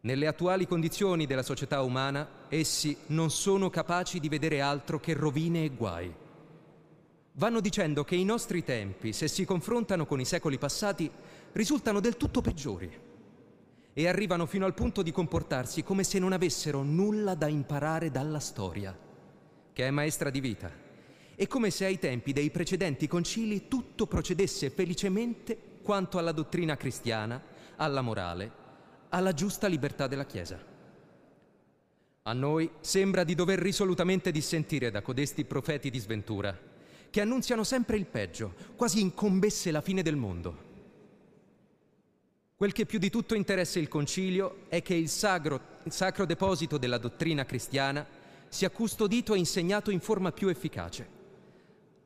Nelle 0.01 0.27
attuali 0.27 0.67
condizioni 0.67 1.25
della 1.25 1.43
società 1.43 1.81
umana, 1.81 2.27
essi 2.49 2.95
non 3.07 3.31
sono 3.31 3.69
capaci 3.69 4.19
di 4.19 4.27
vedere 4.27 4.59
altro 4.59 4.99
che 4.99 5.13
rovine 5.13 5.63
e 5.63 5.69
guai. 5.69 6.13
Vanno 7.35 7.61
dicendo 7.61 8.03
che 8.03 8.15
i 8.15 8.25
nostri 8.25 8.63
tempi, 8.63 9.13
se 9.13 9.27
si 9.27 9.45
confrontano 9.45 10.05
con 10.05 10.19
i 10.19 10.25
secoli 10.25 10.57
passati, 10.57 11.09
risultano 11.53 11.99
del 11.99 12.17
tutto 12.17 12.41
peggiori 12.41 12.91
e 13.93 14.07
arrivano 14.07 14.45
fino 14.45 14.65
al 14.65 14.73
punto 14.73 15.01
di 15.01 15.11
comportarsi 15.11 15.83
come 15.83 16.03
se 16.03 16.19
non 16.19 16.33
avessero 16.33 16.81
nulla 16.81 17.35
da 17.35 17.47
imparare 17.47 18.11
dalla 18.11 18.39
storia, 18.39 18.97
che 19.73 19.88
è 19.88 19.91
maestra 19.91 20.29
di 20.29 20.39
vita, 20.39 20.71
e 21.36 21.47
come 21.47 21.71
se 21.71 21.86
ai 21.86 21.99
tempi 21.99 22.31
dei 22.31 22.51
precedenti 22.51 23.07
concili 23.07 23.67
tutto 23.67 24.05
procedesse 24.05 24.69
felicemente 24.69 25.57
quanto 25.81 26.19
alla 26.19 26.31
dottrina 26.31 26.77
cristiana, 26.77 27.41
alla 27.75 28.01
morale, 28.01 28.51
alla 29.09 29.33
giusta 29.33 29.67
libertà 29.67 30.07
della 30.07 30.25
Chiesa. 30.25 30.71
A 32.25 32.33
noi 32.33 32.69
sembra 32.79 33.23
di 33.23 33.36
dover 33.36 33.59
risolutamente 33.59 34.31
dissentire 34.31 34.91
da 34.91 35.01
codesti 35.01 35.43
profeti 35.43 35.89
di 35.89 35.99
sventura, 35.99 36.57
che 37.09 37.21
annunziano 37.21 37.63
sempre 37.63 37.97
il 37.97 38.05
peggio, 38.05 38.53
quasi 38.75 39.01
incombesse 39.01 39.71
la 39.71 39.81
fine 39.81 40.01
del 40.01 40.15
mondo. 40.15 40.71
Quel 42.55 42.71
che 42.71 42.86
più 42.86 42.97
di 42.97 43.09
tutto 43.09 43.36
interessa 43.36 43.79
il 43.79 43.89
Concilio 43.89 44.65
è 44.69 44.81
che 44.81 44.93
il 44.93 45.09
sacro, 45.09 45.59
il 45.83 45.91
sacro 45.91 46.25
deposito 46.25 46.77
della 46.77 46.97
dottrina 46.97 47.43
cristiana 47.43 48.07
sia 48.53 48.69
custodito 48.69 49.33
e 49.33 49.39
insegnato 49.39 49.89
in 49.89 49.99
forma 49.99 50.31
più 50.31 50.47
efficace. 50.47 51.21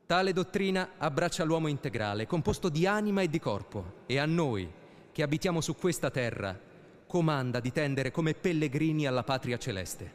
Tale 0.06 0.32
dottrina 0.32 0.92
abbraccia 0.96 1.44
l'uomo 1.44 1.68
integrale, 1.68 2.26
composto 2.26 2.70
di 2.70 2.86
anima 2.86 3.20
e 3.20 3.28
di 3.28 3.38
corpo, 3.38 4.04
e 4.06 4.18
a 4.18 4.24
noi, 4.24 4.66
che 5.12 5.22
abitiamo 5.22 5.60
su 5.60 5.76
questa 5.76 6.10
terra, 6.10 6.58
comanda 7.06 7.60
di 7.60 7.70
tendere 7.70 8.10
come 8.10 8.32
pellegrini 8.32 9.06
alla 9.06 9.24
patria 9.24 9.58
celeste. 9.58 10.14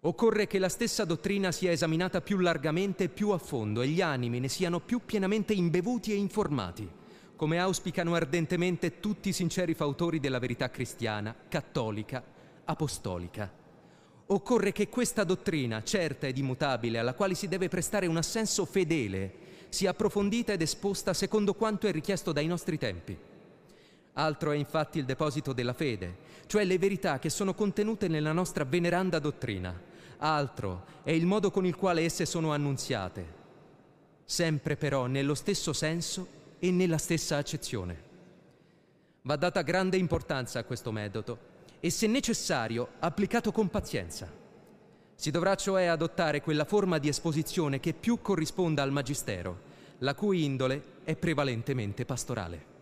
Occorre 0.00 0.46
che 0.46 0.58
la 0.58 0.70
stessa 0.70 1.04
dottrina 1.04 1.52
sia 1.52 1.70
esaminata 1.70 2.22
più 2.22 2.38
largamente 2.38 3.04
e 3.04 3.08
più 3.10 3.28
a 3.30 3.38
fondo 3.38 3.82
e 3.82 3.88
gli 3.88 4.00
animi 4.00 4.40
ne 4.40 4.48
siano 4.48 4.80
più 4.80 5.02
pienamente 5.04 5.52
imbevuti 5.52 6.12
e 6.12 6.16
informati 6.16 6.88
come 7.36 7.60
auspicano 7.60 8.14
ardentemente 8.14 8.98
tutti 8.98 9.28
i 9.28 9.32
sinceri 9.32 9.72
fautori 9.72 10.18
della 10.18 10.40
verità 10.40 10.70
cristiana, 10.70 11.32
cattolica, 11.48 12.20
apostolica. 12.64 13.67
Occorre 14.30 14.72
che 14.72 14.90
questa 14.90 15.24
dottrina, 15.24 15.82
certa 15.82 16.26
ed 16.26 16.36
immutabile, 16.36 16.98
alla 16.98 17.14
quale 17.14 17.34
si 17.34 17.48
deve 17.48 17.68
prestare 17.68 18.06
un 18.06 18.18
assenso 18.18 18.66
fedele, 18.66 19.46
sia 19.70 19.90
approfondita 19.90 20.52
ed 20.52 20.60
esposta 20.60 21.14
secondo 21.14 21.54
quanto 21.54 21.86
è 21.86 21.92
richiesto 21.92 22.32
dai 22.32 22.46
nostri 22.46 22.76
tempi. 22.76 23.16
Altro 24.12 24.50
è 24.50 24.56
infatti 24.56 24.98
il 24.98 25.06
deposito 25.06 25.54
della 25.54 25.72
fede, 25.72 26.16
cioè 26.46 26.64
le 26.64 26.76
verità 26.76 27.18
che 27.18 27.30
sono 27.30 27.54
contenute 27.54 28.06
nella 28.06 28.32
nostra 28.32 28.64
veneranda 28.64 29.18
dottrina. 29.18 29.80
Altro 30.18 30.84
è 31.04 31.10
il 31.10 31.24
modo 31.24 31.50
con 31.50 31.64
il 31.64 31.76
quale 31.76 32.02
esse 32.02 32.26
sono 32.26 32.52
annunziate, 32.52 33.34
sempre 34.26 34.76
però 34.76 35.06
nello 35.06 35.34
stesso 35.34 35.72
senso 35.72 36.26
e 36.58 36.70
nella 36.70 36.98
stessa 36.98 37.38
accezione. 37.38 38.02
Va 39.22 39.36
data 39.36 39.62
grande 39.62 39.96
importanza 39.96 40.58
a 40.58 40.64
questo 40.64 40.92
metodo 40.92 41.56
e, 41.80 41.90
se 41.90 42.06
necessario, 42.06 42.88
applicato 43.00 43.52
con 43.52 43.68
pazienza. 43.68 44.30
Si 45.14 45.30
dovrà 45.30 45.54
cioè 45.54 45.84
adottare 45.86 46.40
quella 46.40 46.64
forma 46.64 46.98
di 46.98 47.08
esposizione 47.08 47.80
che 47.80 47.92
più 47.92 48.20
corrisponda 48.20 48.82
al 48.82 48.92
Magistero, 48.92 49.60
la 49.98 50.14
cui 50.14 50.44
indole 50.44 50.82
è 51.04 51.16
prevalentemente 51.16 52.04
pastorale. 52.04 52.77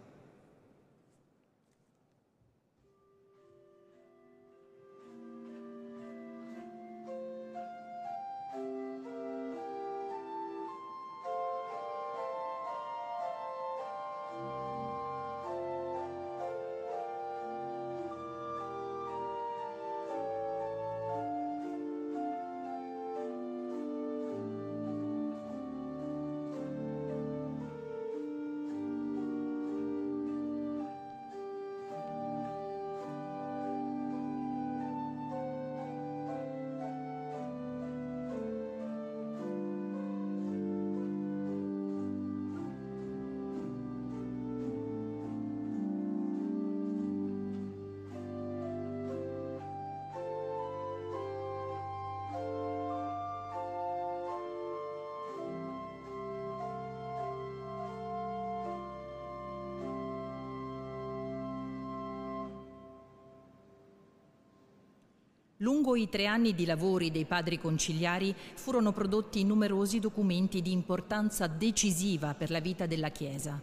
Lungo 65.61 65.97
i 65.97 66.11
tre 66.11 66.27
anni 66.27 66.55
di 66.55 66.67
lavori 66.67 67.11
dei 67.11 67.25
padri 67.25 67.59
conciliari 67.59 68.35
furono 68.57 68.93
prodotti 68.93 69.43
numerosi 69.43 69.99
documenti 69.99 70.61
di 70.61 70.71
importanza 70.71 71.47
decisiva 71.47 72.35
per 72.35 72.51
la 72.51 72.61
vita 72.61 72.85
della 72.85 73.09
Chiesa. 73.09 73.59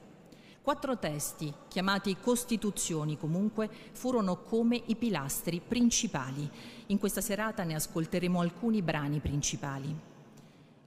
Quattro 0.64 0.98
testi, 0.98 1.54
chiamati 1.68 2.18
Costituzioni 2.20 3.16
comunque, 3.16 3.70
furono 3.92 4.42
come 4.42 4.82
i 4.88 4.96
pilastri 4.96 5.62
principali. 5.66 6.50
In 6.88 6.98
questa 6.98 7.22
serata 7.22 7.64
ne 7.64 7.76
ascolteremo 7.76 8.40
alcuni 8.40 8.82
brani 8.82 9.20
principali. 9.20 9.96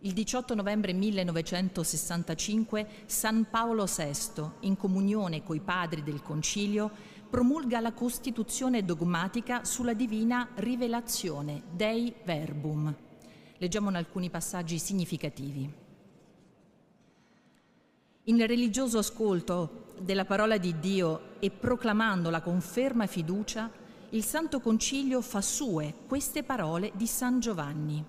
Il 0.01 0.13
18 0.13 0.55
novembre 0.57 0.93
1965 0.93 2.87
San 3.07 3.47
Paolo 3.49 3.85
VI, 3.87 4.43
in 4.61 4.77
comunione 4.77 5.45
coi 5.45 5.61
padri 5.61 6.03
del 6.03 6.21
Concilio, 6.21 6.91
promulga 7.29 7.81
la 7.81 7.93
Costituzione 7.93 8.85
dogmatica 8.85 9.65
sulla 9.65 9.95
divina 9.95 10.49
rivelazione, 10.55 11.63
Dei 11.71 12.15
Verbum. 12.25 12.95
Leggiamo 13.59 13.91
alcuni 13.91 14.31
passaggi 14.31 14.79
significativi. 14.79 15.85
In 18.25 18.47
religioso 18.47 18.99
ascolto 18.99 19.95
della 19.99 20.25
parola 20.25 20.57
di 20.57 20.79
Dio 20.79 21.39
e 21.41 21.51
proclamandola 21.51 22.41
con 22.41 22.61
ferma 22.61 23.07
fiducia, 23.07 23.71
il 24.11 24.25
Santo 24.25 24.61
Concilio 24.61 25.21
fa 25.21 25.41
sue 25.41 25.95
queste 26.07 26.43
parole 26.43 26.93
di 26.95 27.07
San 27.07 27.41
Giovanni. 27.41 28.05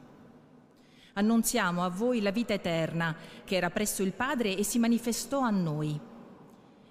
Annunziamo 1.13 1.83
a 1.83 1.89
voi 1.89 2.21
la 2.21 2.31
vita 2.31 2.53
eterna 2.53 3.15
che 3.43 3.55
era 3.55 3.71
presso 3.71 4.03
il 4.03 4.13
Padre 4.13 4.55
e 4.55 4.63
si 4.63 4.77
manifestò 4.77 5.39
a 5.39 5.49
noi 5.49 5.99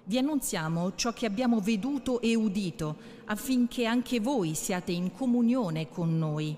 vi 0.07 0.17
annunziamo 0.17 0.95
ciò 0.95 1.11
che 1.11 1.25
abbiamo 1.25 1.59
veduto 1.59 2.21
e 2.21 2.33
udito, 2.33 2.95
affinché 3.25 3.85
anche 3.85 4.21
voi 4.21 4.55
siate 4.55 4.93
in 4.93 5.11
comunione 5.11 5.89
con 5.89 6.17
noi 6.17 6.55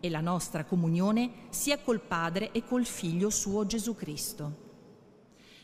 e 0.00 0.10
la 0.10 0.20
nostra 0.20 0.64
comunione 0.64 1.30
sia 1.50 1.78
col 1.78 2.00
Padre 2.00 2.50
e 2.50 2.64
col 2.64 2.84
Figlio 2.84 3.30
suo 3.30 3.64
Gesù 3.66 3.94
Cristo. 3.94 4.66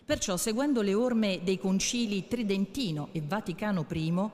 Perciò, 0.05 0.37
seguendo 0.37 0.81
le 0.81 0.94
orme 0.94 1.40
dei 1.42 1.59
concili 1.59 2.29
Tridentino 2.29 3.09
e 3.11 3.20
Vaticano 3.20 3.85
I, 3.90 4.31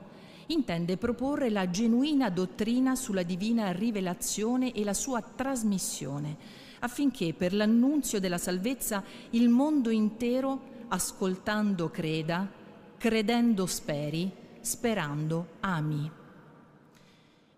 intende 0.47 0.97
proporre 0.97 1.49
la 1.49 1.71
genuina 1.71 2.29
dottrina 2.29 2.95
sulla 2.95 3.23
divina 3.23 3.71
rivelazione 3.71 4.73
e 4.73 4.83
la 4.83 4.93
sua 4.93 5.21
trasmissione, 5.23 6.37
affinché 6.81 7.33
per 7.33 7.53
l'annunzio 7.53 8.19
della 8.19 8.37
salvezza 8.37 9.03
il 9.31 9.49
mondo 9.49 9.89
intero, 9.89 10.85
ascoltando, 10.89 11.89
creda, 11.89 12.59
credendo 13.01 13.65
speri, 13.65 14.31
sperando 14.59 15.53
ami. 15.61 16.07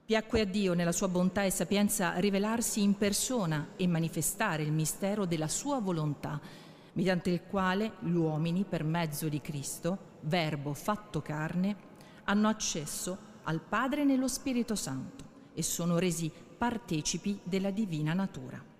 Piacque 0.05 0.39
a 0.39 0.45
Dio 0.45 0.73
nella 0.73 0.93
sua 0.93 1.09
bontà 1.09 1.43
e 1.43 1.49
sapienza 1.49 2.13
rivelarsi 2.13 2.81
in 2.81 2.95
persona 2.95 3.71
e 3.75 3.85
manifestare 3.85 4.63
il 4.63 4.71
mistero 4.71 5.25
della 5.25 5.49
sua 5.49 5.81
volontà, 5.81 6.39
mediante 6.93 7.29
il 7.29 7.41
quale 7.43 7.95
gli 7.99 8.13
uomini, 8.13 8.63
per 8.63 8.85
mezzo 8.85 9.27
di 9.27 9.41
Cristo, 9.41 10.11
Verbo 10.21 10.73
fatto 10.73 11.21
carne, 11.21 11.75
hanno 12.23 12.47
accesso 12.47 13.17
al 13.43 13.59
Padre 13.59 14.05
nello 14.05 14.29
Spirito 14.29 14.75
Santo 14.75 15.25
e 15.53 15.61
sono 15.61 15.99
resi 15.99 16.31
partecipi 16.57 17.37
della 17.43 17.71
divina 17.71 18.13
natura. 18.13 18.72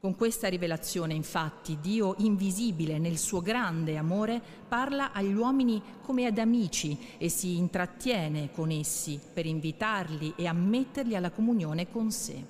Con 0.00 0.14
questa 0.14 0.46
rivelazione, 0.46 1.12
infatti, 1.12 1.78
Dio 1.80 2.14
invisibile 2.18 2.98
nel 2.98 3.18
suo 3.18 3.40
grande 3.40 3.96
amore 3.96 4.40
parla 4.68 5.10
agli 5.10 5.32
uomini 5.32 5.82
come 6.02 6.26
ad 6.26 6.38
amici 6.38 6.96
e 7.18 7.28
si 7.28 7.56
intrattiene 7.56 8.50
con 8.52 8.70
essi 8.70 9.18
per 9.32 9.44
invitarli 9.44 10.34
e 10.36 10.46
ammetterli 10.46 11.16
alla 11.16 11.32
comunione 11.32 11.90
con 11.90 12.12
sé. 12.12 12.40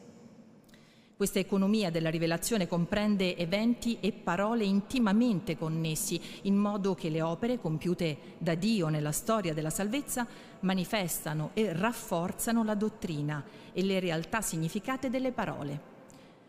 Questa 1.17 1.39
economia 1.39 1.91
della 1.91 2.11
rivelazione 2.11 2.69
comprende 2.69 3.35
eventi 3.35 3.97
e 4.01 4.13
parole 4.13 4.65
intimamente 4.65 5.57
connessi, 5.57 6.21
in 6.43 6.55
modo 6.55 6.95
che 6.95 7.09
le 7.09 7.23
opere 7.23 7.59
compiute 7.59 8.37
da 8.37 8.55
Dio 8.57 8.89
nella 8.89 9.11
storia 9.11 9.55
della 9.55 9.71
salvezza 9.71 10.27
manifestano 10.61 11.53
e 11.55 11.73
rafforzano 11.73 12.63
la 12.63 12.75
dottrina 12.75 13.43
e 13.73 13.83
le 13.83 14.01
realtà 14.01 14.43
significate 14.43 15.09
delle 15.09 15.33
parole 15.33 15.97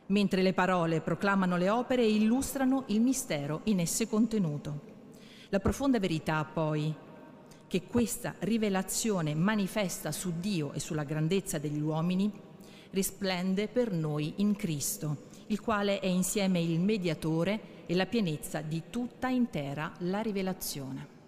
mentre 0.09 0.41
le 0.41 0.53
parole 0.53 1.01
proclamano 1.01 1.57
le 1.57 1.69
opere 1.69 2.03
e 2.03 2.13
illustrano 2.13 2.83
il 2.87 3.01
mistero 3.01 3.61
in 3.65 3.79
esse 3.79 4.07
contenuto. 4.07 4.87
La 5.49 5.59
profonda 5.59 5.99
verità, 5.99 6.43
poi, 6.45 6.93
che 7.67 7.83
questa 7.83 8.35
rivelazione 8.39 9.35
manifesta 9.35 10.11
su 10.11 10.33
Dio 10.39 10.73
e 10.73 10.79
sulla 10.79 11.03
grandezza 11.03 11.57
degli 11.57 11.79
uomini, 11.79 12.31
risplende 12.91 13.67
per 13.67 13.91
noi 13.91 14.33
in 14.37 14.55
Cristo, 14.55 15.27
il 15.47 15.61
quale 15.61 15.99
è 15.99 16.07
insieme 16.07 16.59
il 16.59 16.79
mediatore 16.79 17.85
e 17.85 17.95
la 17.95 18.05
pienezza 18.05 18.61
di 18.61 18.83
tutta 18.89 19.27
intera 19.27 19.91
la 19.99 20.21
rivelazione. 20.21 21.18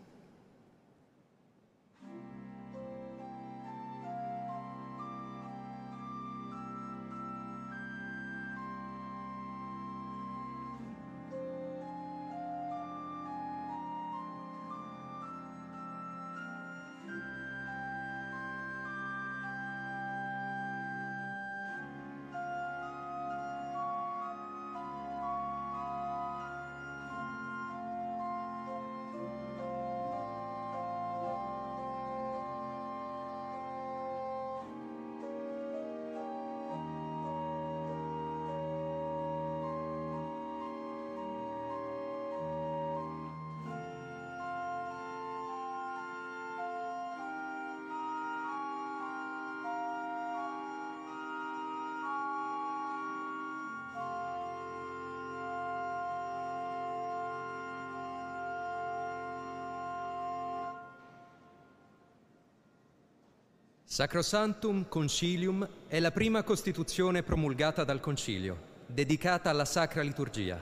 Sacrosantum 63.92 64.88
Concilium 64.88 65.68
è 65.88 66.00
la 66.00 66.12
prima 66.12 66.44
Costituzione 66.44 67.24
promulgata 67.24 67.84
dal 67.84 68.00
Concilio, 68.00 68.58
dedicata 68.86 69.50
alla 69.50 69.66
Sacra 69.66 70.02
Liturgia. 70.02 70.58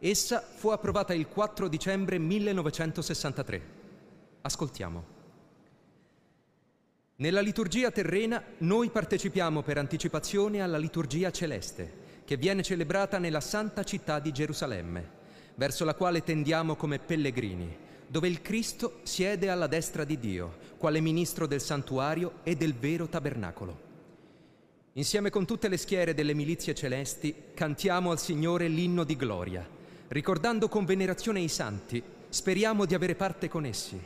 Essa 0.00 0.40
fu 0.40 0.70
approvata 0.70 1.14
il 1.14 1.28
4 1.28 1.68
dicembre 1.68 2.18
1963. 2.18 3.62
Ascoltiamo. 4.40 5.04
Nella 7.14 7.40
liturgia 7.40 7.92
terrena 7.92 8.42
noi 8.58 8.90
partecipiamo 8.90 9.62
per 9.62 9.78
anticipazione 9.78 10.60
alla 10.60 10.78
liturgia 10.78 11.30
celeste, 11.30 12.22
che 12.24 12.36
viene 12.36 12.64
celebrata 12.64 13.18
nella 13.18 13.40
santa 13.40 13.84
città 13.84 14.18
di 14.18 14.32
Gerusalemme, 14.32 15.10
verso 15.54 15.84
la 15.84 15.94
quale 15.94 16.24
tendiamo 16.24 16.74
come 16.74 16.98
pellegrini 16.98 17.86
dove 18.08 18.26
il 18.26 18.40
Cristo 18.40 19.00
siede 19.02 19.50
alla 19.50 19.66
destra 19.66 20.04
di 20.04 20.18
Dio, 20.18 20.56
quale 20.78 21.00
ministro 21.00 21.46
del 21.46 21.60
santuario 21.60 22.40
e 22.42 22.56
del 22.56 22.74
vero 22.74 23.06
tabernacolo. 23.06 23.86
Insieme 24.94 25.30
con 25.30 25.44
tutte 25.44 25.68
le 25.68 25.76
schiere 25.76 26.14
delle 26.14 26.34
milizie 26.34 26.74
celesti 26.74 27.34
cantiamo 27.54 28.10
al 28.10 28.18
Signore 28.18 28.66
l'inno 28.66 29.04
di 29.04 29.14
gloria, 29.14 29.64
ricordando 30.08 30.68
con 30.68 30.86
venerazione 30.86 31.40
i 31.40 31.48
santi, 31.48 32.02
speriamo 32.30 32.86
di 32.86 32.94
avere 32.94 33.14
parte 33.14 33.48
con 33.48 33.64
essi. 33.66 34.00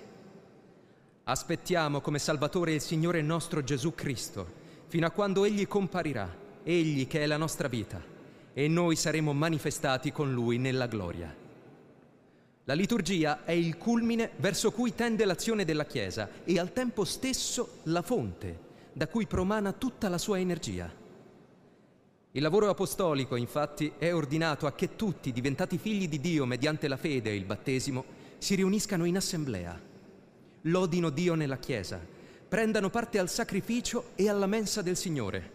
Aspettiamo 1.25 2.01
come 2.01 2.19
Salvatore 2.19 2.75
il 2.75 2.81
Signore 2.81 3.23
nostro 3.23 3.63
Gesù 3.63 3.95
Cristo, 3.95 4.61
fino 4.89 5.07
a 5.07 5.11
quando 5.11 5.45
Egli 5.45 5.69
comparirà, 5.69 6.37
Egli 6.65 7.07
che 7.07 7.21
è 7.21 7.27
la 7.27 7.37
nostra 7.37 7.69
vita, 7.69 8.03
e 8.53 8.69
noi 8.69 8.97
saremo 8.97 9.33
manifestati 9.33 10.11
con 10.11 10.33
Lui 10.33 10.59
nella 10.59 10.89
gloria. 10.89 11.42
La 12.65 12.75
liturgia 12.75 13.45
è 13.45 13.51
il 13.51 13.77
culmine 13.77 14.31
verso 14.37 14.71
cui 14.71 14.95
tende 14.95 15.25
l'azione 15.25 15.65
della 15.65 15.85
Chiesa 15.85 16.29
e 16.45 16.61
al 16.61 16.73
tempo 16.73 17.05
stesso 17.05 17.79
la 17.85 18.03
fonte 18.03 18.71
da 18.93 19.09
cui 19.09 19.27
promana 19.27 19.73
tutta 19.73 20.09
la 20.09 20.19
sua 20.19 20.39
energia. 20.39 20.89
Il 22.35 22.41
lavoro 22.41 22.69
apostolico, 22.69 23.35
infatti, 23.35 23.93
è 23.99 24.15
ordinato 24.15 24.67
a 24.67 24.75
che 24.75 24.95
tutti, 24.95 25.33
diventati 25.33 25.77
figli 25.77 26.09
di 26.09 26.21
Dio 26.21 26.47
mediante 26.47 26.87
la 26.87 26.97
fede 26.97 27.31
e 27.31 27.37
il 27.37 27.45
battesimo, 27.45 28.05
si 28.39 28.55
riuniscano 28.55 29.07
in 29.07 29.17
assemblea, 29.17 29.81
lodino 30.63 31.11
Dio 31.11 31.35
nella 31.35 31.59
Chiesa, 31.59 32.01
prendano 32.49 32.91
parte 32.91 33.19
al 33.19 33.29
sacrificio 33.29 34.11
e 34.15 34.29
alla 34.29 34.47
mensa 34.47 34.83
del 34.83 34.97
Signore, 34.97 35.51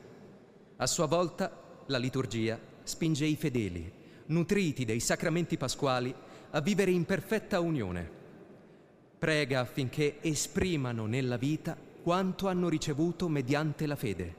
A 0.78 0.88
sua 0.88 1.06
volta, 1.06 1.84
la 1.88 1.98
liturgia 1.98 2.60
spinge 2.84 3.26
i 3.26 3.36
fedeli, 3.36 3.92
nutriti 4.28 4.84
dei 4.84 5.00
sacramenti 5.00 5.58
pasquali, 5.58 6.14
a 6.52 6.62
vivere 6.62 6.92
in 6.92 7.06
perfetta 7.06 7.60
unione. 7.60 8.10
Prega 9.20 9.60
affinché 9.60 10.18
esprimano 10.22 11.06
nella 11.06 11.38
vita 11.38 11.76
quanto 12.02 12.48
hanno 12.48 12.70
ricevuto 12.70 13.28
mediante 13.28 13.86
la 13.86 13.96
fede. 13.96 14.36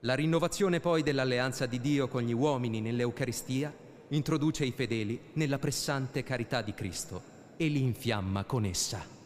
La 0.00 0.14
rinnovazione 0.14 0.80
poi 0.80 1.02
dell'alleanza 1.02 1.66
di 1.66 1.80
Dio 1.80 2.08
con 2.08 2.22
gli 2.22 2.32
uomini 2.32 2.80
nell'Eucaristia 2.80 3.72
introduce 4.08 4.64
i 4.64 4.72
fedeli 4.72 5.20
nella 5.34 5.58
pressante 5.58 6.22
carità 6.22 6.62
di 6.62 6.74
Cristo 6.74 7.22
e 7.56 7.68
li 7.68 7.82
infiamma 7.82 8.44
con 8.44 8.64
essa. 8.64 9.21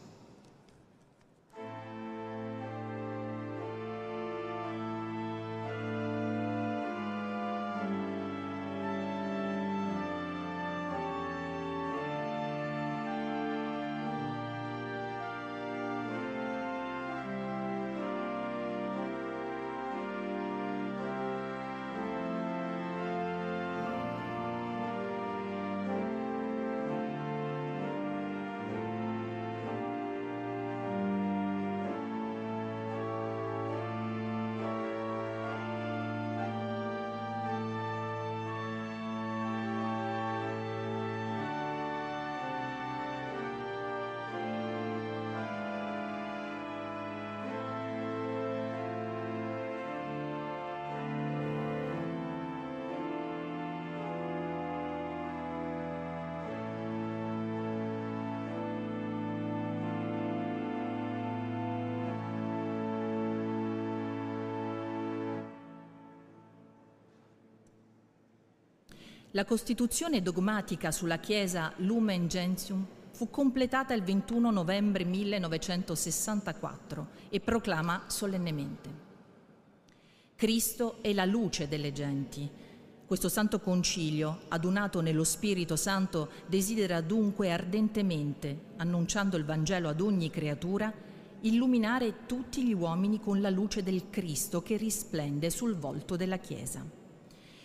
La 69.37 69.45
Costituzione 69.45 70.23
dogmatica 70.23 70.89
sulla 70.89 71.19
Chiesa 71.19 71.71
Lumen 71.75 72.27
Gentium 72.27 72.83
fu 73.11 73.29
completata 73.29 73.93
il 73.93 74.01
21 74.01 74.49
novembre 74.49 75.03
1964 75.03 77.07
e 77.29 77.39
proclama 77.39 78.05
solennemente 78.07 78.89
Cristo 80.35 81.03
è 81.03 81.13
la 81.13 81.25
luce 81.25 81.67
delle 81.67 81.93
genti. 81.93 82.49
Questo 83.05 83.29
Santo 83.29 83.59
Concilio, 83.59 84.39
adunato 84.47 85.01
nello 85.01 85.23
Spirito 85.23 85.75
Santo, 85.75 86.31
desidera 86.47 86.99
dunque 87.01 87.51
ardentemente, 87.51 88.59
annunciando 88.77 89.37
il 89.37 89.45
Vangelo 89.45 89.87
ad 89.87 90.01
ogni 90.01 90.31
creatura, 90.31 90.91
illuminare 91.41 92.25
tutti 92.25 92.65
gli 92.65 92.73
uomini 92.73 93.19
con 93.19 93.39
la 93.39 93.51
luce 93.51 93.83
del 93.83 94.09
Cristo 94.09 94.63
che 94.63 94.77
risplende 94.77 95.51
sul 95.51 95.75
volto 95.75 96.15
della 96.15 96.37
Chiesa. 96.37 96.96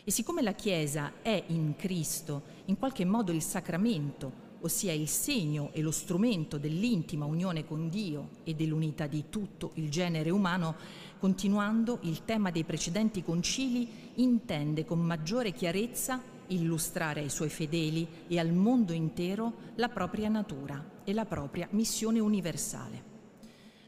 E 0.05 0.11
siccome 0.11 0.43
la 0.43 0.55
Chiesa 0.55 1.13
è 1.23 1.45
in 1.49 1.75
Cristo, 1.77 2.43
in 2.65 2.77
qualche 2.77 3.05
modo 3.05 3.31
il 3.31 3.41
sacramento, 3.41 4.51
ossia 4.63 4.93
il 4.93 5.07
segno 5.07 5.71
e 5.73 5.81
lo 5.81 5.93
strumento 5.93 6.59
dell'intima 6.59 7.25
unione 7.25 7.65
con 7.65 7.89
Dio 7.89 8.31
e 8.43 8.55
dell'unità 8.55 9.07
di 9.07 9.27
tutto 9.29 9.71
il 9.75 9.91
genere 9.91 10.31
umano, 10.31 10.75
continuando 11.21 12.01
il 12.03 12.25
tema 12.25 12.51
dei 12.51 12.65
precedenti 12.65 13.23
concili, 13.23 13.89
intende 14.15 14.85
con 14.85 14.99
maggiore 14.99 15.53
chiarezza 15.53 16.21
illustrare 16.49 17.21
ai 17.21 17.31
suoi 17.31 17.49
fedeli 17.49 18.07
e 18.27 18.41
al 18.41 18.53
mondo 18.53 18.93
intero 18.93 19.53
la 19.77 19.89
propria 19.89 20.29
natura 20.29 20.85
e 21.05 21.13
la 21.13 21.27
propria 21.27 21.69
missione 21.71 22.19
universale. 22.19 23.12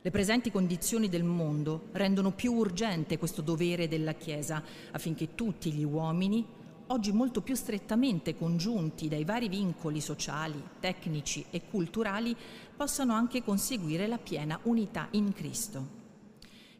Le 0.04 0.10
presenti 0.10 0.50
condizioni 0.50 1.08
del 1.08 1.24
mondo 1.24 1.88
rendono 1.92 2.32
più 2.32 2.52
urgente 2.52 3.16
questo 3.16 3.40
dovere 3.40 3.88
della 3.88 4.12
Chiesa 4.12 4.62
affinché 4.90 5.34
tutti 5.34 5.72
gli 5.72 5.82
uomini, 5.82 6.46
oggi 6.88 7.10
molto 7.10 7.40
più 7.40 7.54
strettamente 7.54 8.36
congiunti 8.36 9.08
dai 9.08 9.24
vari 9.24 9.48
vincoli 9.48 10.02
sociali, 10.02 10.62
tecnici 10.78 11.46
e 11.48 11.62
culturali, 11.70 12.36
possano 12.76 13.14
anche 13.14 13.42
conseguire 13.42 14.06
la 14.06 14.18
piena 14.18 14.60
unità 14.64 15.08
in 15.12 15.32
Cristo. 15.32 15.88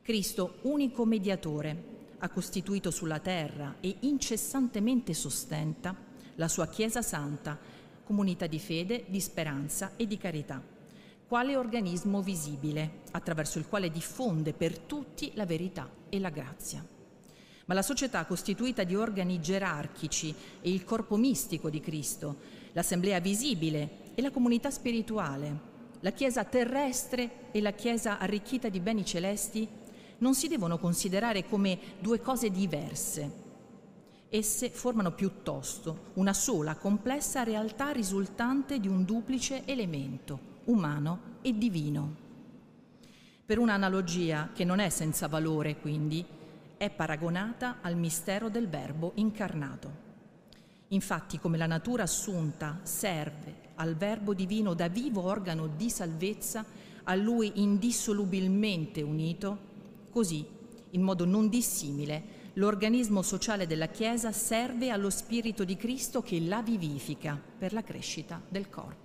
Cristo, 0.02 0.58
unico 0.64 1.06
mediatore, 1.06 1.84
ha 2.18 2.28
costituito 2.28 2.90
sulla 2.90 3.20
terra 3.20 3.76
e 3.80 3.96
incessantemente 4.00 5.14
sostenta 5.14 5.96
la 6.34 6.48
sua 6.48 6.66
Chiesa 6.66 7.00
Santa, 7.00 7.58
comunità 8.04 8.46
di 8.46 8.58
fede, 8.58 9.06
di 9.08 9.20
speranza 9.20 9.92
e 9.96 10.06
di 10.06 10.18
carità 10.18 10.73
quale 11.26 11.56
organismo 11.56 12.22
visibile 12.22 13.02
attraverso 13.12 13.58
il 13.58 13.66
quale 13.66 13.90
diffonde 13.90 14.52
per 14.52 14.78
tutti 14.78 15.32
la 15.34 15.46
verità 15.46 15.90
e 16.08 16.18
la 16.18 16.30
grazia. 16.30 16.86
Ma 17.66 17.74
la 17.74 17.82
società 17.82 18.24
costituita 18.26 18.84
di 18.84 18.94
organi 18.94 19.40
gerarchici 19.40 20.34
e 20.60 20.70
il 20.70 20.84
corpo 20.84 21.16
mistico 21.16 21.70
di 21.70 21.80
Cristo, 21.80 22.36
l'assemblea 22.72 23.20
visibile 23.20 24.12
e 24.14 24.20
la 24.20 24.30
comunità 24.30 24.70
spirituale, 24.70 25.72
la 26.00 26.12
Chiesa 26.12 26.44
terrestre 26.44 27.50
e 27.50 27.62
la 27.62 27.72
Chiesa 27.72 28.18
arricchita 28.18 28.68
di 28.68 28.80
beni 28.80 29.04
celesti 29.04 29.66
non 30.18 30.34
si 30.34 30.48
devono 30.48 30.78
considerare 30.78 31.46
come 31.46 31.78
due 31.98 32.20
cose 32.20 32.50
diverse. 32.50 33.42
Esse 34.28 34.68
formano 34.68 35.12
piuttosto 35.12 36.10
una 36.14 36.34
sola 36.34 36.76
complessa 36.76 37.42
realtà 37.42 37.90
risultante 37.90 38.78
di 38.78 38.88
un 38.88 39.04
duplice 39.04 39.64
elemento, 39.64 40.53
umano 40.66 41.38
e 41.42 41.56
divino. 41.56 42.16
Per 43.44 43.58
un'analogia 43.58 44.50
che 44.54 44.64
non 44.64 44.78
è 44.78 44.88
senza 44.88 45.28
valore, 45.28 45.76
quindi, 45.76 46.24
è 46.76 46.90
paragonata 46.90 47.78
al 47.80 47.96
mistero 47.96 48.48
del 48.48 48.68
Verbo 48.68 49.12
incarnato. 49.16 50.02
Infatti, 50.88 51.38
come 51.38 51.58
la 51.58 51.66
natura 51.66 52.04
assunta 52.04 52.80
serve 52.82 53.62
al 53.76 53.96
Verbo 53.96 54.34
divino 54.34 54.74
da 54.74 54.88
vivo 54.88 55.22
organo 55.22 55.66
di 55.66 55.90
salvezza, 55.90 56.64
a 57.04 57.14
Lui 57.14 57.52
indissolubilmente 57.56 59.02
unito, 59.02 59.58
così, 60.10 60.46
in 60.90 61.02
modo 61.02 61.24
non 61.24 61.48
dissimile, 61.48 62.42
l'organismo 62.54 63.22
sociale 63.22 63.66
della 63.66 63.88
Chiesa 63.88 64.32
serve 64.32 64.90
allo 64.90 65.10
Spirito 65.10 65.64
di 65.64 65.76
Cristo 65.76 66.22
che 66.22 66.40
la 66.40 66.62
vivifica 66.62 67.38
per 67.58 67.72
la 67.72 67.82
crescita 67.82 68.40
del 68.48 68.70
corpo. 68.70 69.03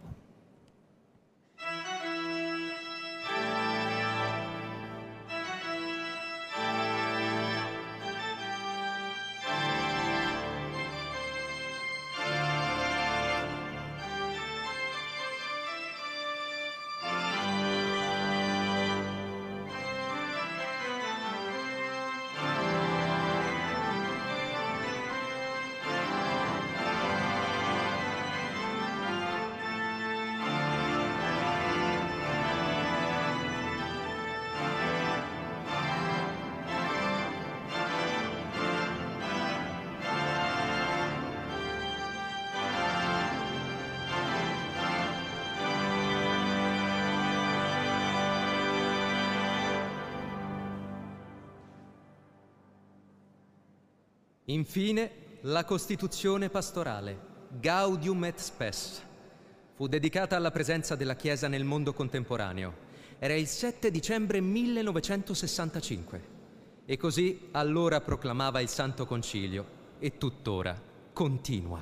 Infine, 54.49 55.11
la 55.41 55.63
Costituzione 55.63 56.49
pastorale, 56.49 57.27
Gaudium 57.59 58.23
et 58.23 58.39
Spes, 58.39 58.99
fu 59.75 59.85
dedicata 59.85 60.35
alla 60.35 60.49
presenza 60.49 60.95
della 60.95 61.15
Chiesa 61.15 61.47
nel 61.47 61.63
mondo 61.63 61.93
contemporaneo. 61.93 62.87
Era 63.19 63.35
il 63.35 63.45
7 63.45 63.91
dicembre 63.91 64.41
1965 64.41 66.37
E 66.85 66.97
così 66.97 67.49
allora 67.51 68.01
proclamava 68.01 68.59
il 68.59 68.69
Santo 68.69 69.05
Concilio 69.05 69.65
e 69.99 70.17
tuttora 70.17 70.81
continua. 71.13 71.81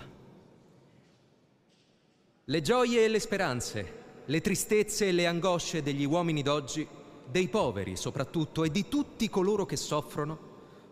Le 2.44 2.62
gioie 2.62 3.06
e 3.06 3.08
le 3.08 3.20
speranze, 3.20 3.94
le 4.26 4.42
tristezze 4.42 5.08
e 5.08 5.14
le 5.14 5.26
angosce 5.26 5.82
degli 5.82 6.04
uomini 6.04 6.42
d'oggi, 6.42 6.86
dei 7.26 7.48
poveri 7.48 7.96
soprattutto 7.96 8.66
e 8.66 8.72
di 8.72 8.90
tutti 8.90 9.30
coloro 9.30 9.66
che 9.66 9.78
soffrono, 9.78 10.47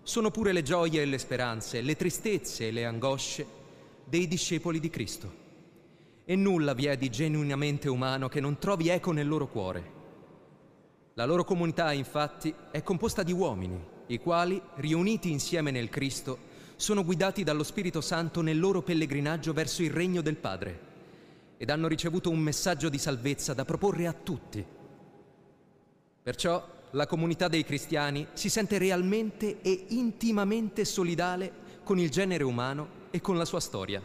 sono 0.06 0.30
pure 0.30 0.52
le 0.52 0.62
gioie 0.62 1.02
e 1.02 1.06
le 1.06 1.18
speranze, 1.18 1.82
le 1.82 1.96
tristezze 1.96 2.68
e 2.68 2.72
le 2.72 2.86
angosce 2.86 3.44
dei 4.06 4.28
discepoli 4.28 4.80
di 4.80 4.92
Cristo. 4.92 5.44
E 6.24 6.36
nulla 6.36 6.76
vi 6.76 6.86
è 6.86 6.96
di 6.96 7.10
genuinamente 7.10 7.90
umano 7.90 8.30
che 8.30 8.40
non 8.40 8.60
trovi 8.60 8.90
eco 8.90 9.12
nel 9.12 9.28
loro 9.28 9.48
cuore. 9.48 9.92
La 11.16 11.26
loro 11.26 11.44
comunità, 11.44 11.92
infatti, 11.92 12.54
è 12.70 12.84
composta 12.84 13.24
di 13.24 13.32
uomini, 13.32 13.84
i 14.08 14.20
quali, 14.20 14.62
riuniti 14.76 15.32
insieme 15.32 15.72
nel 15.72 15.90
Cristo, 15.90 16.38
sono 16.76 17.04
guidati 17.04 17.44
dallo 17.44 17.64
Spirito 17.64 18.00
Santo 18.00 18.42
nel 18.42 18.60
loro 18.60 18.84
pellegrinaggio 18.84 19.54
verso 19.54 19.82
il 19.82 19.90
regno 19.90 20.22
del 20.22 20.36
Padre 20.36 20.80
ed 21.58 21.72
hanno 21.72 21.88
ricevuto 21.88 22.30
un 22.30 22.40
messaggio 22.40 22.90
di 22.90 23.00
salvezza 23.00 23.56
da 23.56 23.66
proporre 23.66 24.06
a 24.06 24.14
tutti. 24.14 24.64
Perciò 26.22 26.75
la 26.96 27.08
comunità 27.08 27.50
dei 27.50 27.66
cristiani 27.66 28.26
si 28.34 28.50
sente 28.50 28.78
realmente 28.78 29.62
e 29.62 29.86
intimamente 29.90 30.86
solidale 30.86 31.64
con 31.84 32.00
il 32.00 32.10
genere 32.10 32.46
umano 32.46 33.04
e 33.12 33.20
con 33.20 33.38
la 33.38 33.44
sua 33.44 33.60
storia. 33.60 34.02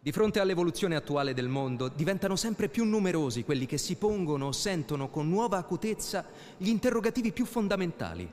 Di 0.00 0.10
fronte 0.10 0.40
all'evoluzione 0.40 0.96
attuale 0.96 1.34
del 1.34 1.46
mondo 1.46 1.86
diventano 1.86 2.34
sempre 2.34 2.68
più 2.68 2.84
numerosi 2.84 3.44
quelli 3.44 3.66
che 3.66 3.78
si 3.78 3.94
pongono 3.94 4.46
o 4.46 4.52
sentono 4.52 5.08
con 5.08 5.28
nuova 5.28 5.58
acutezza 5.58 6.26
gli 6.56 6.68
interrogativi 6.68 7.30
più 7.30 7.44
fondamentali. 7.44 8.28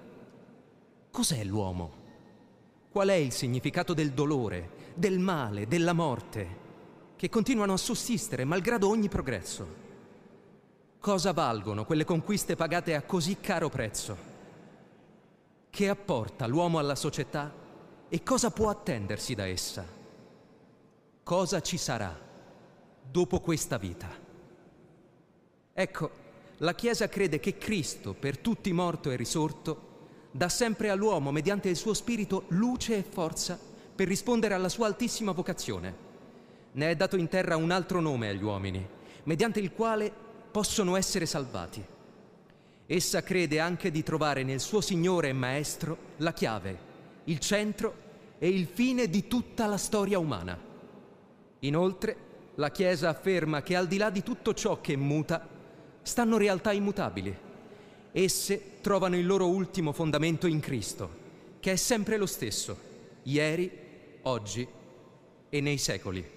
Cos'è 1.11 1.43
l'uomo? 1.43 1.97
Qual 2.91 3.09
è 3.09 3.13
il 3.13 3.31
significato 3.31 3.93
del 3.93 4.09
dolore, 4.11 4.71
del 4.95 5.19
male, 5.19 5.67
della 5.67 5.93
morte, 5.93 6.67
che 7.15 7.29
continuano 7.29 7.73
a 7.73 7.77
sussistere 7.77 8.43
malgrado 8.43 8.89
ogni 8.89 9.07
progresso? 9.07 9.88
Cosa 11.01 11.31
valgono 11.31 11.85
quelle 11.85 12.03
conquiste 12.03 12.57
pagate 12.57 12.93
a 12.93 13.03
così 13.03 13.37
caro 13.39 13.69
prezzo? 13.69 14.17
Che 15.69 15.87
apporta 15.87 16.45
l'uomo 16.45 16.77
alla 16.77 16.95
società 16.95 17.49
e 18.09 18.21
cosa 18.21 18.51
può 18.51 18.69
attendersi 18.69 19.33
da 19.33 19.45
essa? 19.45 19.85
Cosa 21.23 21.61
ci 21.61 21.77
sarà 21.77 22.13
dopo 23.01 23.39
questa 23.39 23.77
vita? 23.77 24.09
Ecco, 25.71 26.11
la 26.57 26.75
Chiesa 26.75 27.07
crede 27.07 27.39
che 27.39 27.57
Cristo, 27.57 28.13
per 28.13 28.37
tutti 28.37 28.73
morto 28.73 29.09
e 29.09 29.15
risorto, 29.15 29.87
dà 30.31 30.49
sempre 30.49 30.89
all'uomo, 30.89 31.31
mediante 31.31 31.69
il 31.69 31.77
suo 31.77 31.93
spirito, 31.93 32.43
luce 32.49 32.97
e 32.97 33.03
forza 33.03 33.57
per 33.95 34.05
rispondere 34.05 34.53
alla 34.53 34.67
sua 34.67 34.87
altissima 34.87 35.31
vocazione. 35.31 35.95
Ne 36.73 36.89
è 36.89 36.95
dato 36.97 37.15
in 37.15 37.29
terra 37.29 37.55
un 37.55 37.71
altro 37.71 38.01
nome 38.01 38.27
agli 38.27 38.43
uomini, 38.43 38.85
mediante 39.23 39.61
il 39.61 39.71
quale 39.71 40.27
possono 40.59 40.97
essere 40.97 41.25
salvati. 41.25 41.81
Essa 42.85 43.23
crede 43.23 43.61
anche 43.61 43.91
di 43.91 44.03
trovare 44.03 44.43
nel 44.43 44.59
suo 44.59 44.81
Signore 44.81 45.29
e 45.29 45.33
Maestro 45.33 45.97
la 46.17 46.33
chiave, 46.33 46.77
il 47.23 47.39
centro 47.39 47.93
e 48.37 48.49
il 48.49 48.67
fine 48.67 49.09
di 49.09 49.25
tutta 49.25 49.67
la 49.67 49.77
storia 49.77 50.19
umana. 50.19 50.59
Inoltre, 51.59 52.17
la 52.55 52.71
Chiesa 52.71 53.07
afferma 53.07 53.63
che 53.63 53.77
al 53.77 53.87
di 53.87 53.95
là 53.95 54.09
di 54.09 54.21
tutto 54.21 54.53
ciò 54.53 54.81
che 54.81 54.97
muta, 54.97 55.47
stanno 56.01 56.35
realtà 56.35 56.73
immutabili 56.73 57.37
Esse 58.11 58.81
trovano 58.81 59.15
il 59.15 59.25
loro 59.25 59.47
ultimo 59.47 59.93
fondamento 59.93 60.45
in 60.45 60.59
Cristo, 60.59 61.09
che 61.61 61.71
è 61.71 61.75
sempre 61.77 62.17
lo 62.17 62.25
stesso, 62.25 62.77
ieri, 63.23 63.71
oggi 64.23 64.67
e 65.47 65.61
nei 65.61 65.77
secoli. 65.77 66.29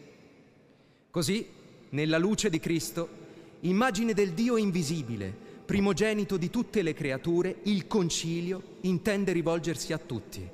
Così, 1.10 1.44
nella 1.88 2.18
luce 2.18 2.50
di 2.50 2.60
Cristo, 2.60 3.21
immagine 3.64 4.12
del 4.12 4.32
Dio 4.32 4.56
invisibile, 4.56 5.32
primogenito 5.64 6.36
di 6.36 6.50
tutte 6.50 6.82
le 6.82 6.94
creature, 6.94 7.56
il 7.64 7.86
concilio 7.86 8.78
intende 8.82 9.32
rivolgersi 9.32 9.92
a 9.92 9.98
tutti, 9.98 10.46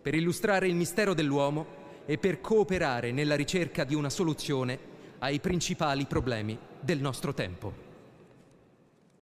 per 0.00 0.14
illustrare 0.14 0.66
il 0.66 0.74
mistero 0.74 1.14
dell'uomo 1.14 1.82
e 2.06 2.16
per 2.18 2.40
cooperare 2.40 3.12
nella 3.12 3.36
ricerca 3.36 3.84
di 3.84 3.94
una 3.94 4.10
soluzione 4.10 4.78
ai 5.18 5.40
principali 5.40 6.06
problemi 6.06 6.58
del 6.80 7.00
nostro 7.00 7.34
tempo. 7.34 7.93